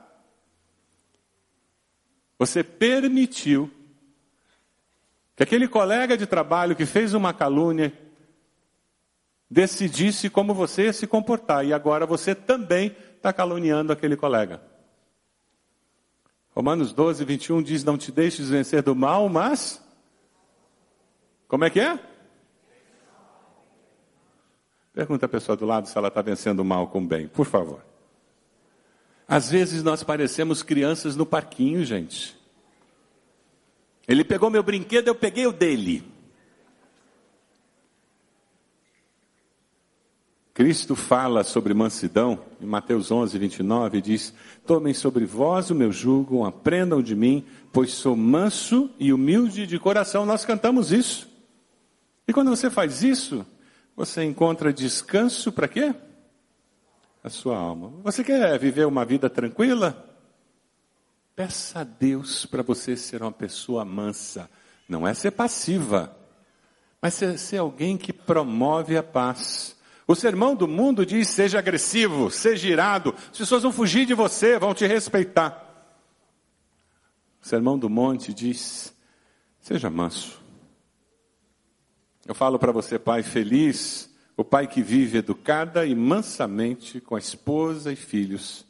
Você 2.38 2.62
permitiu 2.64 3.70
que 5.36 5.42
aquele 5.42 5.68
colega 5.68 6.16
de 6.16 6.26
trabalho 6.26 6.76
que 6.76 6.86
fez 6.86 7.14
uma 7.14 7.32
calúnia 7.32 7.92
decidisse 9.50 10.28
como 10.28 10.54
você 10.54 10.92
se 10.92 11.06
comportar. 11.06 11.64
E 11.64 11.72
agora 11.72 12.06
você 12.06 12.34
também 12.34 12.96
está 13.16 13.32
caluniando 13.32 13.92
aquele 13.92 14.16
colega. 14.16 14.60
Romanos 16.50 16.92
12, 16.92 17.24
21 17.24 17.62
diz: 17.62 17.84
Não 17.84 17.98
te 17.98 18.12
deixes 18.12 18.48
vencer 18.48 18.82
do 18.82 18.94
mal, 18.94 19.28
mas. 19.28 19.82
Como 21.48 21.64
é 21.64 21.70
que 21.70 21.80
é? 21.80 21.98
Pergunta 24.92 25.26
a 25.26 25.28
pessoa 25.28 25.56
do 25.56 25.66
lado 25.66 25.88
se 25.88 25.98
ela 25.98 26.08
está 26.08 26.22
vencendo 26.22 26.60
o 26.60 26.64
mal 26.64 26.86
com 26.86 26.98
o 26.98 27.06
bem, 27.06 27.26
por 27.26 27.46
favor. 27.46 27.93
Às 29.26 29.50
vezes 29.50 29.82
nós 29.82 30.02
parecemos 30.02 30.62
crianças 30.62 31.16
no 31.16 31.24
parquinho, 31.24 31.84
gente. 31.84 32.36
Ele 34.06 34.22
pegou 34.22 34.50
meu 34.50 34.62
brinquedo, 34.62 35.08
eu 35.08 35.14
peguei 35.14 35.46
o 35.46 35.52
dele. 35.52 36.04
Cristo 40.52 40.94
fala 40.94 41.42
sobre 41.42 41.74
mansidão, 41.74 42.38
em 42.60 42.66
Mateus 42.66 43.10
11, 43.10 43.36
29, 43.36 44.00
diz: 44.00 44.32
Tomem 44.64 44.94
sobre 44.94 45.24
vós 45.24 45.70
o 45.70 45.74
meu 45.74 45.90
jugo, 45.90 46.44
aprendam 46.44 47.02
de 47.02 47.16
mim, 47.16 47.44
pois 47.72 47.90
sou 47.92 48.14
manso 48.14 48.88
e 48.98 49.12
humilde 49.12 49.66
de 49.66 49.80
coração. 49.80 50.24
Nós 50.24 50.44
cantamos 50.44 50.92
isso. 50.92 51.28
E 52.28 52.32
quando 52.32 52.50
você 52.50 52.70
faz 52.70 53.02
isso, 53.02 53.44
você 53.96 54.22
encontra 54.22 54.72
descanso 54.72 55.50
para 55.50 55.66
quê? 55.66 55.92
A 57.24 57.30
sua 57.30 57.56
alma. 57.56 57.88
Você 58.04 58.22
quer 58.22 58.56
viver 58.58 58.86
uma 58.86 59.04
vida 59.04 59.28
tranquila? 59.28 60.14
Peça 61.34 61.80
a 61.80 61.84
Deus 61.84 62.46
para 62.46 62.62
você 62.62 62.96
ser 62.96 63.22
uma 63.22 63.32
pessoa 63.32 63.84
mansa. 63.84 64.48
Não 64.88 65.08
é 65.08 65.14
ser 65.14 65.32
passiva, 65.32 66.14
mas 67.00 67.14
ser, 67.14 67.38
ser 67.38 67.56
alguém 67.56 67.96
que 67.96 68.12
promove 68.12 68.96
a 68.96 69.02
paz 69.02 69.74
O 70.06 70.14
sermão 70.14 70.54
do 70.54 70.68
mundo 70.68 71.04
diz: 71.04 71.28
seja 71.28 71.58
agressivo, 71.58 72.30
seja 72.30 72.68
irado, 72.68 73.14
as 73.32 73.38
pessoas 73.38 73.62
vão 73.62 73.72
fugir 73.72 74.06
de 74.06 74.14
você, 74.14 74.58
vão 74.58 74.74
te 74.74 74.86
respeitar. 74.86 75.62
O 77.42 77.46
sermão 77.46 77.78
do 77.78 77.88
monte 77.88 78.34
diz: 78.34 78.94
seja 79.60 79.88
manso. 79.88 80.42
Eu 82.26 82.34
falo 82.34 82.58
para 82.58 82.72
você, 82.72 82.98
pai 82.98 83.22
feliz, 83.22 84.13
o 84.36 84.44
pai 84.44 84.66
que 84.66 84.82
vive 84.82 85.18
educada 85.18 85.86
e 85.86 85.94
mansamente 85.94 87.00
com 87.00 87.14
a 87.14 87.18
esposa 87.18 87.92
e 87.92 87.96
filhos, 87.96 88.64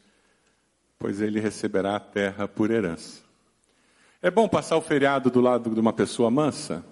pois 0.98 1.20
ele 1.20 1.40
receberá 1.40 1.96
a 1.96 2.00
terra 2.00 2.46
por 2.46 2.70
herança. 2.70 3.22
É 4.20 4.30
bom 4.30 4.48
passar 4.48 4.76
o 4.76 4.80
feriado 4.80 5.30
do 5.30 5.40
lado 5.40 5.70
de 5.70 5.80
uma 5.80 5.92
pessoa 5.92 6.30
mansa? 6.30 6.84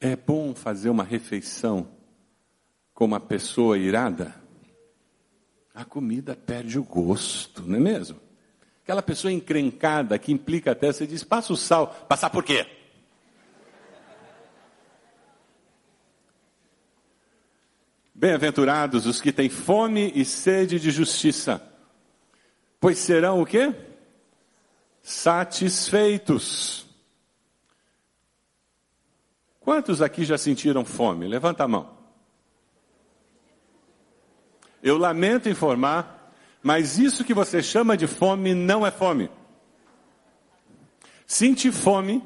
É 0.00 0.14
bom 0.14 0.54
fazer 0.54 0.90
uma 0.90 1.02
refeição 1.02 1.88
com 2.94 3.04
uma 3.04 3.20
pessoa 3.20 3.76
irada? 3.78 4.34
A 5.74 5.84
comida 5.84 6.36
perde 6.36 6.78
o 6.78 6.84
gosto, 6.84 7.62
não 7.62 7.76
é 7.76 7.80
mesmo? 7.80 8.20
Aquela 8.82 9.02
pessoa 9.02 9.32
encrencada 9.32 10.18
que 10.18 10.32
implica 10.32 10.72
até, 10.72 10.92
você 10.92 11.06
diz, 11.06 11.22
passa 11.22 11.52
o 11.52 11.56
sal. 11.56 11.88
Passar 12.08 12.30
por 12.30 12.42
quê? 12.42 12.77
Bem-aventurados 18.18 19.06
os 19.06 19.20
que 19.20 19.30
têm 19.30 19.48
fome 19.48 20.10
e 20.12 20.24
sede 20.24 20.80
de 20.80 20.90
justiça, 20.90 21.62
pois 22.80 22.98
serão 22.98 23.40
o 23.40 23.46
quê? 23.46 23.72
Satisfeitos. 25.00 26.84
Quantos 29.60 30.02
aqui 30.02 30.24
já 30.24 30.36
sentiram 30.36 30.84
fome? 30.84 31.28
Levanta 31.28 31.62
a 31.62 31.68
mão. 31.68 31.96
Eu 34.82 34.98
lamento 34.98 35.48
informar, 35.48 36.34
mas 36.60 36.98
isso 36.98 37.22
que 37.22 37.32
você 37.32 37.62
chama 37.62 37.96
de 37.96 38.08
fome 38.08 38.52
não 38.52 38.84
é 38.84 38.90
fome. 38.90 39.30
Sentir 41.24 41.70
fome, 41.70 42.20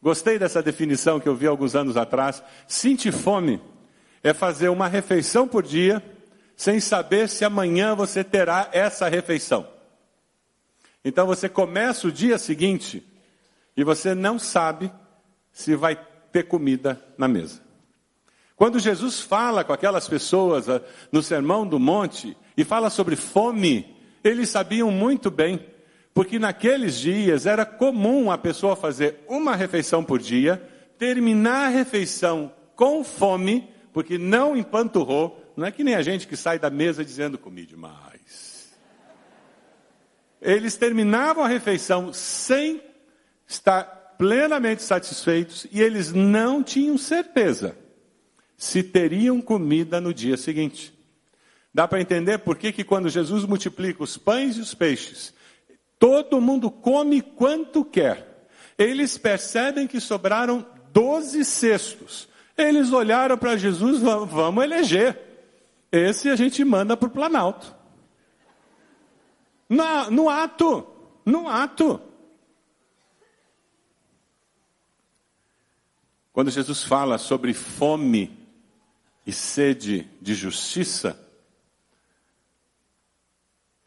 gostei 0.00 0.38
dessa 0.38 0.62
definição 0.62 1.20
que 1.20 1.28
eu 1.28 1.36
vi 1.36 1.46
alguns 1.46 1.76
anos 1.76 1.94
atrás. 1.94 2.42
Sentir 2.66 3.12
fome 3.12 3.60
é 4.26 4.34
fazer 4.34 4.68
uma 4.70 4.88
refeição 4.88 5.46
por 5.46 5.62
dia, 5.62 6.02
sem 6.56 6.80
saber 6.80 7.28
se 7.28 7.44
amanhã 7.44 7.94
você 7.94 8.24
terá 8.24 8.68
essa 8.72 9.08
refeição. 9.08 9.68
Então 11.04 11.28
você 11.28 11.48
começa 11.48 12.08
o 12.08 12.12
dia 12.12 12.36
seguinte 12.36 13.06
e 13.76 13.84
você 13.84 14.16
não 14.16 14.36
sabe 14.36 14.90
se 15.52 15.76
vai 15.76 15.96
ter 16.32 16.42
comida 16.42 17.00
na 17.16 17.28
mesa. 17.28 17.60
Quando 18.56 18.80
Jesus 18.80 19.20
fala 19.20 19.62
com 19.62 19.72
aquelas 19.72 20.08
pessoas 20.08 20.68
ah, 20.68 20.82
no 21.12 21.22
Sermão 21.22 21.64
do 21.64 21.78
Monte 21.78 22.36
e 22.56 22.64
fala 22.64 22.90
sobre 22.90 23.14
fome, 23.14 23.96
eles 24.24 24.48
sabiam 24.48 24.90
muito 24.90 25.30
bem, 25.30 25.64
porque 26.12 26.36
naqueles 26.36 26.98
dias 26.98 27.46
era 27.46 27.64
comum 27.64 28.28
a 28.28 28.36
pessoa 28.36 28.74
fazer 28.74 29.20
uma 29.28 29.54
refeição 29.54 30.02
por 30.02 30.18
dia, 30.18 30.60
terminar 30.98 31.66
a 31.66 31.68
refeição 31.68 32.52
com 32.74 33.04
fome 33.04 33.75
porque 33.96 34.18
não 34.18 34.54
empanturrou, 34.54 35.42
não 35.56 35.64
é 35.64 35.72
que 35.72 35.82
nem 35.82 35.94
a 35.94 36.02
gente 36.02 36.28
que 36.28 36.36
sai 36.36 36.58
da 36.58 36.68
mesa 36.68 37.02
dizendo 37.02 37.38
comi 37.38 37.64
demais. 37.64 38.76
Eles 40.38 40.76
terminavam 40.76 41.42
a 41.42 41.48
refeição 41.48 42.12
sem 42.12 42.82
estar 43.48 43.84
plenamente 44.18 44.82
satisfeitos 44.82 45.66
e 45.72 45.80
eles 45.80 46.12
não 46.12 46.62
tinham 46.62 46.98
certeza 46.98 47.74
se 48.54 48.82
teriam 48.82 49.40
comida 49.40 49.98
no 49.98 50.12
dia 50.12 50.36
seguinte. 50.36 50.92
Dá 51.72 51.88
para 51.88 51.98
entender 51.98 52.40
por 52.40 52.58
que, 52.58 52.72
que 52.72 52.84
quando 52.84 53.08
Jesus 53.08 53.46
multiplica 53.46 54.02
os 54.02 54.18
pães 54.18 54.58
e 54.58 54.60
os 54.60 54.74
peixes, 54.74 55.32
todo 55.98 56.38
mundo 56.38 56.70
come 56.70 57.22
quanto 57.22 57.82
quer. 57.82 58.46
Eles 58.76 59.16
percebem 59.16 59.86
que 59.86 60.00
sobraram 60.00 60.66
doze 60.92 61.46
cestos. 61.46 62.28
Eles 62.56 62.92
olharam 62.92 63.36
para 63.36 63.56
Jesus, 63.56 64.00
vamos 64.00 64.64
eleger. 64.64 65.20
Esse 65.92 66.30
a 66.30 66.36
gente 66.36 66.64
manda 66.64 66.96
para 66.96 67.08
o 67.08 67.10
Planalto. 67.10 67.74
No, 69.68 70.10
no 70.10 70.28
ato, 70.30 70.86
no 71.24 71.48
ato. 71.48 72.00
Quando 76.32 76.50
Jesus 76.50 76.82
fala 76.82 77.18
sobre 77.18 77.52
fome 77.52 78.38
e 79.26 79.32
sede 79.32 80.08
de 80.20 80.34
justiça, 80.34 81.18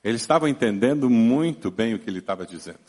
eles 0.04 0.22
estavam 0.22 0.48
entendendo 0.48 1.10
muito 1.10 1.72
bem 1.72 1.94
o 1.94 2.00
que 2.00 2.10
ele 2.10 2.20
estava 2.20 2.46
dizendo. 2.46 2.80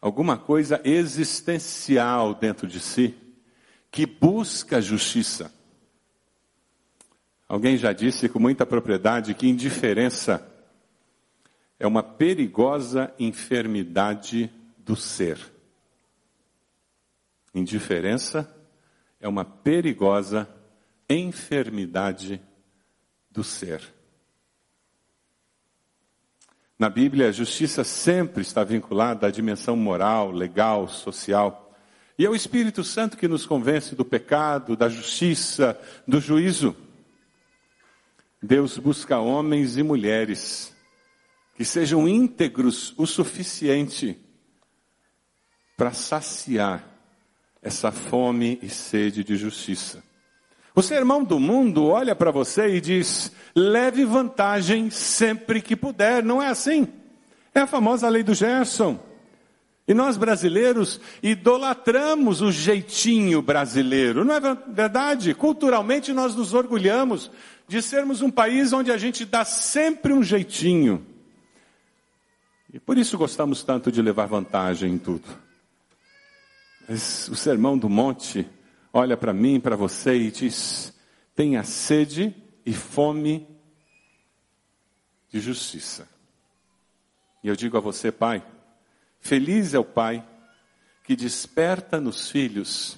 Alguma 0.00 0.36
coisa 0.36 0.80
existencial 0.84 2.34
dentro 2.34 2.66
de 2.66 2.80
si 2.80 3.25
que 3.96 4.04
busca 4.04 4.78
justiça. 4.78 5.50
Alguém 7.48 7.78
já 7.78 7.94
disse 7.94 8.28
com 8.28 8.38
muita 8.38 8.66
propriedade 8.66 9.32
que 9.32 9.48
indiferença 9.48 10.46
é 11.80 11.86
uma 11.86 12.02
perigosa 12.02 13.10
enfermidade 13.18 14.52
do 14.76 14.94
ser. 14.94 15.40
Indiferença 17.54 18.54
é 19.18 19.26
uma 19.26 19.46
perigosa 19.46 20.46
enfermidade 21.08 22.38
do 23.30 23.42
ser. 23.42 23.80
Na 26.78 26.90
Bíblia, 26.90 27.30
a 27.30 27.32
justiça 27.32 27.82
sempre 27.82 28.42
está 28.42 28.62
vinculada 28.62 29.26
à 29.26 29.30
dimensão 29.30 29.74
moral, 29.74 30.32
legal, 30.32 30.86
social. 30.86 31.65
E 32.18 32.24
é 32.24 32.30
o 32.30 32.34
Espírito 32.34 32.82
Santo 32.82 33.16
que 33.16 33.28
nos 33.28 33.44
convence 33.44 33.94
do 33.94 34.04
pecado, 34.04 34.76
da 34.76 34.88
justiça, 34.88 35.78
do 36.08 36.20
juízo. 36.20 36.74
Deus 38.42 38.78
busca 38.78 39.18
homens 39.18 39.76
e 39.76 39.82
mulheres 39.82 40.74
que 41.54 41.64
sejam 41.64 42.08
íntegros 42.08 42.94
o 42.96 43.06
suficiente 43.06 44.18
para 45.76 45.92
saciar 45.92 46.86
essa 47.62 47.90
fome 47.90 48.58
e 48.62 48.68
sede 48.68 49.24
de 49.24 49.36
justiça. 49.36 50.02
O 50.74 50.82
sermão 50.82 51.24
do 51.24 51.40
mundo 51.40 51.86
olha 51.86 52.14
para 52.14 52.30
você 52.30 52.76
e 52.76 52.80
diz: 52.80 53.32
leve 53.54 54.04
vantagem 54.04 54.90
sempre 54.90 55.60
que 55.62 55.74
puder. 55.74 56.22
Não 56.22 56.42
é 56.42 56.48
assim? 56.48 56.86
É 57.54 57.60
a 57.60 57.66
famosa 57.66 58.08
lei 58.08 58.22
do 58.22 58.34
Gerson. 58.34 59.00
E 59.88 59.94
nós 59.94 60.16
brasileiros 60.16 61.00
idolatramos 61.22 62.42
o 62.42 62.50
jeitinho 62.50 63.40
brasileiro, 63.40 64.24
não 64.24 64.34
é 64.34 64.40
verdade? 64.40 65.32
Culturalmente 65.32 66.12
nós 66.12 66.34
nos 66.34 66.54
orgulhamos 66.54 67.30
de 67.68 67.80
sermos 67.80 68.20
um 68.20 68.30
país 68.30 68.72
onde 68.72 68.90
a 68.90 68.96
gente 68.96 69.24
dá 69.24 69.44
sempre 69.44 70.12
um 70.12 70.22
jeitinho. 70.22 71.06
E 72.72 72.80
por 72.80 72.98
isso 72.98 73.16
gostamos 73.16 73.62
tanto 73.62 73.92
de 73.92 74.02
levar 74.02 74.26
vantagem 74.26 74.94
em 74.94 74.98
tudo. 74.98 75.26
Mas 76.88 77.28
o 77.28 77.36
sermão 77.36 77.78
do 77.78 77.88
monte 77.88 78.46
olha 78.92 79.16
para 79.16 79.32
mim, 79.32 79.60
para 79.60 79.76
você 79.76 80.16
e 80.16 80.30
diz: 80.30 80.92
tenha 81.34 81.62
sede 81.62 82.34
e 82.64 82.72
fome 82.72 83.46
de 85.30 85.38
justiça. 85.38 86.08
E 87.42 87.48
eu 87.48 87.54
digo 87.54 87.76
a 87.76 87.80
você, 87.80 88.10
pai, 88.10 88.42
Feliz 89.26 89.74
é 89.74 89.78
o 89.80 89.84
pai 89.84 90.24
que 91.02 91.16
desperta 91.16 92.00
nos 92.00 92.30
filhos 92.30 92.96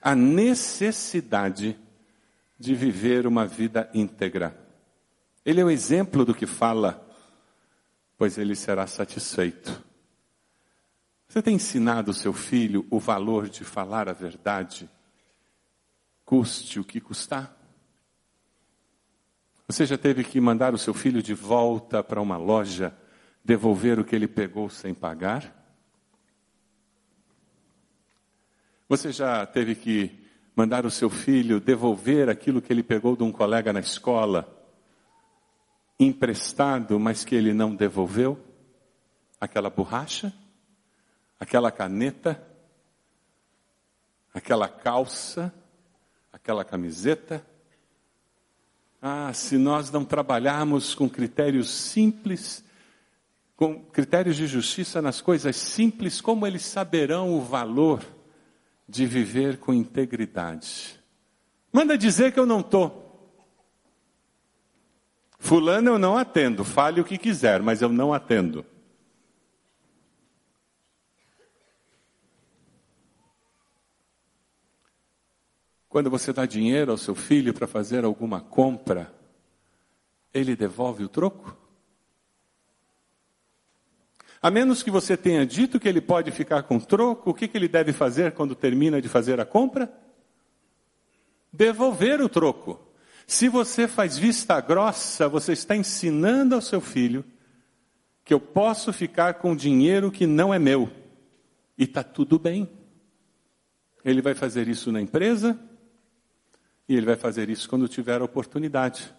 a 0.00 0.14
necessidade 0.14 1.76
de 2.56 2.76
viver 2.76 3.26
uma 3.26 3.44
vida 3.44 3.90
íntegra. 3.92 4.56
Ele 5.44 5.60
é 5.60 5.64
o 5.64 5.70
exemplo 5.70 6.24
do 6.24 6.32
que 6.32 6.46
fala, 6.46 7.04
pois 8.16 8.38
ele 8.38 8.54
será 8.54 8.86
satisfeito. 8.86 9.84
Você 11.26 11.42
tem 11.42 11.56
ensinado 11.56 12.12
o 12.12 12.14
seu 12.14 12.32
filho 12.32 12.86
o 12.88 13.00
valor 13.00 13.48
de 13.48 13.64
falar 13.64 14.08
a 14.08 14.12
verdade, 14.12 14.88
custe 16.24 16.78
o 16.78 16.84
que 16.84 17.00
custar? 17.00 17.52
Você 19.66 19.84
já 19.84 19.98
teve 19.98 20.22
que 20.22 20.40
mandar 20.40 20.72
o 20.72 20.78
seu 20.78 20.94
filho 20.94 21.20
de 21.20 21.34
volta 21.34 22.00
para 22.00 22.22
uma 22.22 22.36
loja 22.36 22.96
devolver 23.44 23.98
o 23.98 24.04
que 24.04 24.14
ele 24.14 24.28
pegou 24.28 24.70
sem 24.70 24.94
pagar? 24.94 25.63
Você 28.88 29.12
já 29.12 29.44
teve 29.46 29.74
que 29.74 30.10
mandar 30.54 30.86
o 30.86 30.90
seu 30.90 31.10
filho 31.10 31.60
devolver 31.60 32.28
aquilo 32.28 32.62
que 32.62 32.72
ele 32.72 32.82
pegou 32.82 33.16
de 33.16 33.22
um 33.22 33.32
colega 33.32 33.72
na 33.72 33.80
escola, 33.80 34.48
emprestado, 35.98 36.98
mas 36.98 37.24
que 37.24 37.34
ele 37.34 37.52
não 37.52 37.74
devolveu? 37.74 38.38
Aquela 39.40 39.70
borracha? 39.70 40.32
Aquela 41.38 41.70
caneta? 41.70 42.42
Aquela 44.32 44.68
calça? 44.68 45.52
aquela 46.44 46.62
camiseta. 46.62 47.42
Ah, 49.00 49.32
se 49.32 49.56
nós 49.56 49.90
não 49.90 50.04
trabalharmos 50.04 50.94
com 50.94 51.08
critérios 51.08 51.70
simples, 51.70 52.62
com 53.56 53.82
critérios 53.82 54.36
de 54.36 54.46
justiça 54.46 55.00
nas 55.00 55.22
coisas 55.22 55.56
simples, 55.56 56.20
como 56.20 56.46
eles 56.46 56.62
saberão 56.62 57.32
o 57.32 57.40
valor 57.40 58.04
de 58.88 59.06
viver 59.06 59.58
com 59.58 59.72
integridade? 59.72 61.00
Manda 61.72 61.98
dizer 61.98 62.32
que 62.32 62.38
eu 62.38 62.46
não 62.46 62.60
estou. 62.60 63.02
Fulano 65.38 65.90
eu 65.90 65.98
não 65.98 66.16
atendo, 66.16 66.64
fale 66.64 67.00
o 67.00 67.04
que 67.04 67.18
quiser, 67.18 67.60
mas 67.60 67.82
eu 67.82 67.88
não 67.88 68.14
atendo. 68.14 68.64
Quando 75.88 76.10
você 76.10 76.32
dá 76.32 76.44
dinheiro 76.44 76.90
ao 76.90 76.98
seu 76.98 77.14
filho 77.14 77.54
para 77.54 77.66
fazer 77.66 78.04
alguma 78.04 78.40
compra, 78.40 79.14
ele 80.32 80.56
devolve 80.56 81.04
o 81.04 81.08
troco? 81.08 81.63
A 84.44 84.50
menos 84.50 84.82
que 84.82 84.90
você 84.90 85.16
tenha 85.16 85.46
dito 85.46 85.80
que 85.80 85.88
ele 85.88 86.02
pode 86.02 86.30
ficar 86.30 86.64
com 86.64 86.78
troco, 86.78 87.30
o 87.30 87.32
que, 87.32 87.48
que 87.48 87.56
ele 87.56 87.66
deve 87.66 87.94
fazer 87.94 88.32
quando 88.32 88.54
termina 88.54 89.00
de 89.00 89.08
fazer 89.08 89.40
a 89.40 89.44
compra? 89.46 89.90
Devolver 91.50 92.20
o 92.20 92.28
troco. 92.28 92.78
Se 93.26 93.48
você 93.48 93.88
faz 93.88 94.18
vista 94.18 94.60
grossa, 94.60 95.30
você 95.30 95.54
está 95.54 95.74
ensinando 95.74 96.54
ao 96.54 96.60
seu 96.60 96.78
filho 96.82 97.24
que 98.22 98.34
eu 98.34 98.38
posso 98.38 98.92
ficar 98.92 99.32
com 99.32 99.56
dinheiro 99.56 100.12
que 100.12 100.26
não 100.26 100.52
é 100.52 100.58
meu. 100.58 100.92
E 101.78 101.84
está 101.84 102.02
tudo 102.02 102.38
bem. 102.38 102.68
Ele 104.04 104.20
vai 104.20 104.34
fazer 104.34 104.68
isso 104.68 104.92
na 104.92 105.00
empresa 105.00 105.58
e 106.86 106.94
ele 106.94 107.06
vai 107.06 107.16
fazer 107.16 107.48
isso 107.48 107.66
quando 107.66 107.88
tiver 107.88 108.20
a 108.20 108.24
oportunidade. 108.24 109.10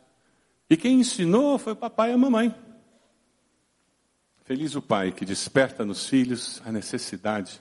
E 0.69 0.77
quem 0.77 0.99
ensinou 0.99 1.57
foi 1.57 1.73
o 1.73 1.75
papai 1.75 2.11
e 2.11 2.13
a 2.13 2.17
mamãe. 2.19 2.53
Feliz 4.45 4.75
o 4.75 4.81
pai 4.81 5.11
que 5.11 5.25
desperta 5.25 5.83
nos 5.83 6.05
filhos 6.05 6.61
a 6.63 6.71
necessidade 6.71 7.59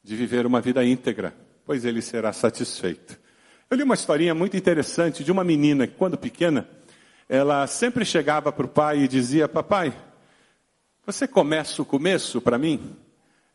de 0.00 0.14
viver 0.14 0.46
uma 0.46 0.60
vida 0.60 0.84
íntegra, 0.84 1.34
pois 1.66 1.84
ele 1.84 2.00
será 2.00 2.32
satisfeito. 2.32 3.18
Eu 3.68 3.76
li 3.76 3.82
uma 3.82 3.96
historinha 3.96 4.32
muito 4.32 4.56
interessante 4.56 5.24
de 5.24 5.32
uma 5.32 5.42
menina 5.42 5.88
que, 5.88 5.96
quando 5.96 6.16
pequena, 6.16 6.68
ela 7.28 7.66
sempre 7.66 8.04
chegava 8.04 8.52
para 8.52 8.64
o 8.64 8.68
pai 8.68 8.98
e 9.00 9.08
dizia: 9.08 9.48
Papai, 9.48 9.92
você 11.04 11.26
começa 11.26 11.82
o 11.82 11.84
começo 11.84 12.40
para 12.40 12.58
mim? 12.58 12.94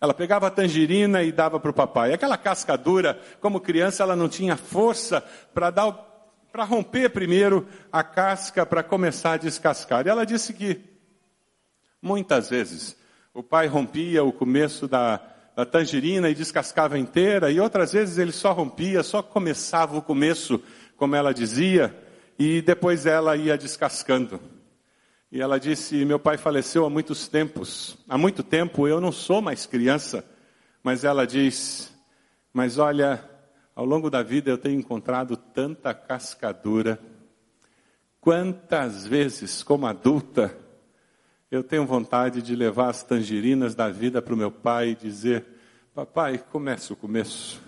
Ela 0.02 0.14
pegava 0.14 0.48
a 0.48 0.52
tangerina 0.52 1.24
e 1.24 1.32
dava 1.32 1.62
para 1.62 1.72
o 1.72 1.74
papai. 1.74 2.12
Aquela 2.12 2.38
casca 2.38 2.78
dura, 2.78 3.22
como 3.40 3.62
criança, 3.62 4.04
ela 4.04 4.18
não 4.18 4.28
tinha 4.28 4.58
força 4.58 5.24
para 5.54 5.70
dar 5.70 5.94
para 6.52 6.66
romper 6.66 7.10
primeiro 7.12 7.66
a 7.90 8.04
casca 8.04 8.66
para 8.66 8.84
começar 8.84 9.36
a 9.36 9.38
descascar. 9.38 10.06
E 10.06 10.10
ela 10.10 10.26
disse 10.26 10.52
que 10.52 10.99
muitas 12.02 12.50
vezes 12.50 12.98
o 13.34 13.44
pai 13.44 13.68
rompia 13.68 14.24
o 14.24 14.34
começo 14.34 14.88
da, 14.88 15.22
a 15.56 15.66
tangerina 15.66 16.30
e 16.30 16.36
descascava 16.36 16.98
inteira, 16.98 17.52
e 17.52 17.60
outras 17.60 17.94
vezes 17.94 18.18
ele 18.18 18.32
só 18.32 18.54
rompia, 18.54 19.04
só 19.04 19.22
começava 19.22 19.98
o 19.98 20.02
começo, 20.02 20.62
como 20.98 21.16
ela 21.16 21.34
dizia, 21.34 21.96
e 22.38 22.62
depois 22.62 23.06
ela 23.06 23.36
ia 23.36 23.58
descascando. 23.58 24.40
E 25.32 25.42
ela 25.42 25.60
disse: 25.60 26.04
Meu 26.06 26.20
pai 26.20 26.38
faleceu 26.38 26.86
há 26.86 26.90
muitos 26.90 27.28
tempos, 27.28 27.98
há 28.08 28.18
muito 28.18 28.42
tempo 28.42 28.88
eu 28.88 29.00
não 29.00 29.12
sou 29.12 29.42
mais 29.42 29.66
criança. 29.66 30.24
Mas 30.82 31.04
ela 31.04 31.28
diz: 31.28 31.94
Mas 32.54 32.78
olha, 32.78 33.24
ao 33.76 33.86
longo 33.86 34.10
da 34.10 34.24
vida 34.24 34.50
eu 34.50 34.58
tenho 34.58 34.80
encontrado 34.80 35.38
tanta 35.38 35.94
cascadura. 35.94 37.00
Quantas 38.20 39.06
vezes, 39.06 39.62
como 39.62 39.86
adulta, 39.86 40.58
eu 41.52 41.64
tenho 41.64 41.86
vontade 41.86 42.42
de 42.42 42.56
levar 42.56 42.90
as 42.90 43.04
tangerinas 43.04 43.74
da 43.74 43.90
vida 43.90 44.22
para 44.22 44.34
o 44.34 44.38
meu 44.38 44.52
pai 44.52 44.90
e 44.90 44.96
dizer: 44.96 45.46
Papai, 45.94 46.38
comece 46.38 46.94
o 46.94 46.96
começo. 46.96 47.62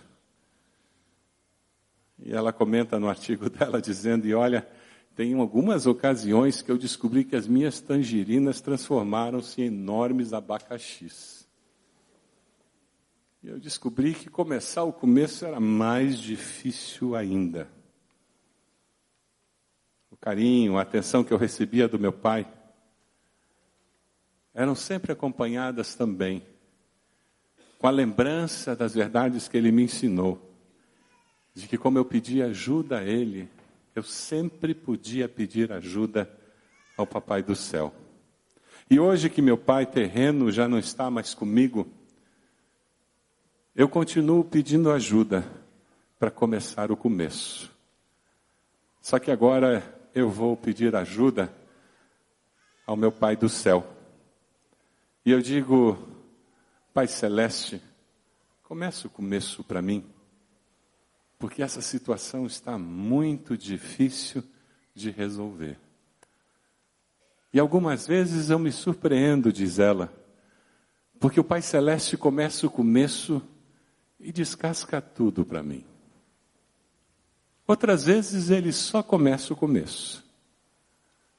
E 2.20 2.32
ela 2.32 2.54
comenta 2.54 3.00
no 3.00 3.10
artigo 3.10 3.50
dela 3.52 3.82
dizendo: 3.82 4.28
E 4.28 4.36
olha, 4.36 4.68
tem 5.16 5.34
algumas 5.34 5.88
ocasiões 5.88 6.62
que 6.62 6.72
eu 6.72 6.78
descobri 6.78 7.24
que 7.24 7.36
as 7.36 7.48
minhas 7.48 7.82
tangerinas 7.82 8.62
transformaram-se 8.62 9.64
em 9.64 9.66
enormes 9.66 10.32
abacaxis. 10.32 11.50
E 13.42 13.48
eu 13.48 13.60
descobri 13.60 14.14
que 14.14 14.30
começar 14.30 14.84
o 14.84 14.94
começo 14.94 15.44
era 15.44 15.60
mais 15.60 16.20
difícil 16.20 17.16
ainda. 17.16 17.68
O 20.12 20.16
carinho, 20.16 20.78
a 20.78 20.84
atenção 20.84 21.24
que 21.24 21.34
eu 21.34 21.38
recebia 21.38 21.88
do 21.88 21.98
meu 21.98 22.14
pai 22.14 22.48
eram 24.54 24.76
sempre 24.76 25.12
acompanhadas 25.12 25.96
também 25.96 26.44
com 27.82 27.88
a 27.88 27.92
lembrança 27.92 28.76
das 28.76 28.94
verdades 28.94 29.48
que 29.48 29.58
ele 29.58 29.72
me 29.72 29.82
ensinou, 29.82 30.40
de 31.52 31.68
que 31.68 31.80
como 31.80 31.98
eu 31.98 32.06
pedi 32.06 32.40
ajuda 32.42 33.00
a 33.00 33.04
ele, 33.04 33.50
eu 33.96 34.04
sempre 34.04 34.76
podia 34.76 35.28
pedir 35.28 35.72
ajuda 35.72 36.32
ao 36.96 37.08
Papai 37.08 37.42
do 37.42 37.56
céu. 37.56 37.92
E 38.88 39.00
hoje 39.00 39.32
que 39.32 39.42
meu 39.42 39.58
pai 39.58 39.88
terreno 39.88 40.52
já 40.52 40.68
não 40.68 40.78
está 40.78 41.10
mais 41.10 41.34
comigo, 41.34 41.88
eu 43.76 43.90
continuo 43.90 44.44
pedindo 44.44 44.92
ajuda 44.92 45.44
para 46.20 46.30
começar 46.30 46.92
o 46.92 46.98
começo. 46.98 47.72
Só 49.02 49.18
que 49.18 49.32
agora 49.32 49.82
eu 50.14 50.30
vou 50.30 50.56
pedir 50.56 50.96
ajuda 50.96 51.52
ao 52.86 52.96
meu 52.96 53.12
Pai 53.12 53.36
do 53.36 53.50
céu. 53.50 54.01
E 55.24 55.30
eu 55.30 55.40
digo, 55.40 55.98
Pai 56.94 57.08
Celeste, 57.08 57.80
comece 58.64 59.06
o 59.06 59.10
começo 59.10 59.64
para 59.64 59.82
mim, 59.82 60.04
porque 61.38 61.62
essa 61.62 61.82
situação 61.82 62.48
está 62.48 62.78
muito 62.78 63.56
difícil 63.56 64.44
de 64.96 65.12
resolver. 65.12 65.78
E 67.54 67.60
algumas 67.60 68.08
vezes 68.08 68.50
eu 68.50 68.58
me 68.58 68.72
surpreendo, 68.72 69.54
diz 69.54 69.78
ela, 69.78 70.12
porque 71.20 71.40
o 71.40 71.44
Pai 71.44 71.62
Celeste 71.62 72.18
começa 72.18 72.66
o 72.66 72.72
começo 72.72 73.44
e 74.20 74.32
descasca 74.32 75.00
tudo 75.00 75.46
para 75.46 75.62
mim. 75.62 75.86
Outras 77.68 78.06
vezes 78.06 78.50
ele 78.50 78.72
só 78.72 79.04
começa 79.04 79.54
o 79.54 79.56
começo 79.56 80.26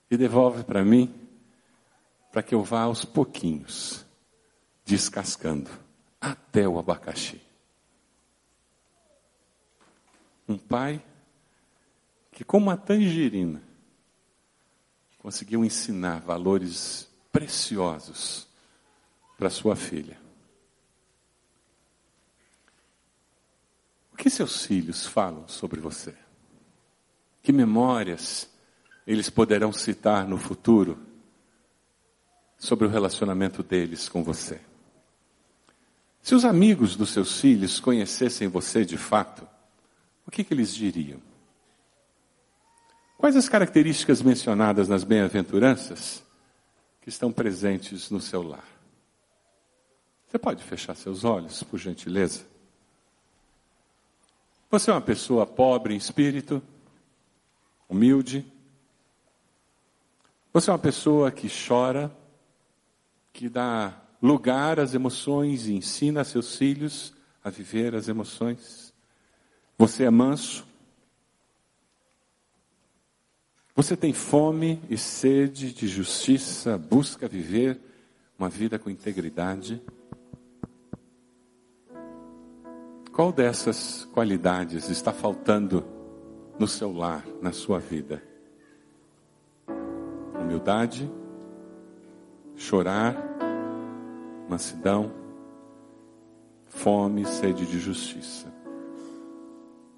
e 0.09 0.16
devolve 0.16 0.62
para 0.62 0.85
mim 0.85 1.22
para 2.33 2.42
que 2.42 2.55
eu 2.55 2.62
vá 2.62 2.83
aos 2.83 3.05
pouquinhos, 3.05 4.07
descascando, 4.87 5.71
até 6.18 6.66
o 6.66 6.79
abacaxi. 6.79 7.40
Um 10.49 10.57
pai 10.57 11.05
que, 12.33 12.42
como 12.42 12.66
uma 12.66 12.77
tangerina, 12.77 13.62
conseguiu 15.18 15.62
ensinar 15.62 16.21
valores 16.21 17.09
preciosos 17.31 18.49
para 19.37 19.51
sua 19.51 19.77
filha. 19.77 20.18
O 24.12 24.16
que 24.16 24.31
seus 24.31 24.64
filhos 24.64 25.07
falam 25.07 25.47
sobre 25.49 25.81
você? 25.81 26.14
Que 27.42 27.53
memórias 27.53 28.49
eles 29.07 29.29
poderão 29.29 29.73
citar 29.73 30.27
no 30.27 30.38
futuro? 30.38 31.12
Sobre 32.62 32.87
o 32.87 32.88
relacionamento 32.88 33.61
deles 33.61 34.09
com 34.09 34.22
você. 34.22 34.61
Se 36.22 36.33
os 36.33 36.44
amigos 36.44 36.94
dos 36.94 37.11
seus 37.11 37.40
filhos 37.40 37.81
conhecessem 37.81 38.46
você 38.46 38.85
de 38.85 38.96
fato, 38.96 39.44
o 40.25 40.31
que, 40.31 40.44
que 40.44 40.55
eles 40.55 40.72
diriam? 40.72 41.20
Quais 43.18 43.35
as 43.35 43.48
características 43.48 44.22
mencionadas 44.22 44.87
nas 44.87 45.03
bem-aventuranças 45.03 46.22
que 47.01 47.09
estão 47.09 47.33
presentes 47.33 48.11
no 48.11 48.20
seu 48.20 48.44
lar? 48.44 48.68
Você 50.29 50.38
pode 50.38 50.62
fechar 50.62 50.94
seus 50.94 51.25
olhos, 51.25 51.64
por 51.64 51.81
gentileza? 51.81 52.46
Você 54.70 54.88
é 54.88 54.94
uma 54.94 55.01
pessoa 55.01 55.44
pobre 55.44 55.94
em 55.94 55.96
espírito, 55.96 56.62
humilde. 57.88 58.46
Você 60.53 60.70
é 60.70 60.72
uma 60.72 60.79
pessoa 60.79 61.33
que 61.33 61.48
chora 61.51 62.22
que 63.33 63.49
dá 63.49 64.01
lugar 64.21 64.79
às 64.79 64.95
emoções 64.95 65.66
e 65.66 65.75
ensina 65.75 66.25
seus 66.25 66.57
filhos 66.57 67.14
a 67.42 67.51
viver 67.51 67.95
as 67.95 68.09
emoções. 68.09 68.92
Você 69.77 70.05
é 70.05 70.11
manso. 70.11 70.66
Você 73.75 73.97
tem 73.97 74.12
fome 74.12 74.81
e 74.90 74.99
sede 74.99 75.73
de 75.73 75.88
justiça, 75.88 76.77
busca 76.77 77.27
viver 77.27 77.81
uma 78.38 78.49
vida 78.49 78.79
com 78.79 78.90
integridade. 78.90 79.83
Qual 83.12 83.33
dessas 83.33 84.05
qualidades 84.12 84.88
está 84.88 85.12
faltando 85.12 85.85
no 86.59 86.68
seu 86.68 86.92
lar, 86.92 87.25
na 87.40 87.53
sua 87.53 87.79
vida. 87.79 88.23
Humildade, 90.40 91.11
chorar, 92.57 93.17
mansidão, 94.49 95.11
fome, 96.67 97.25
sede 97.25 97.67
de 97.67 97.79
justiça. 97.79 98.53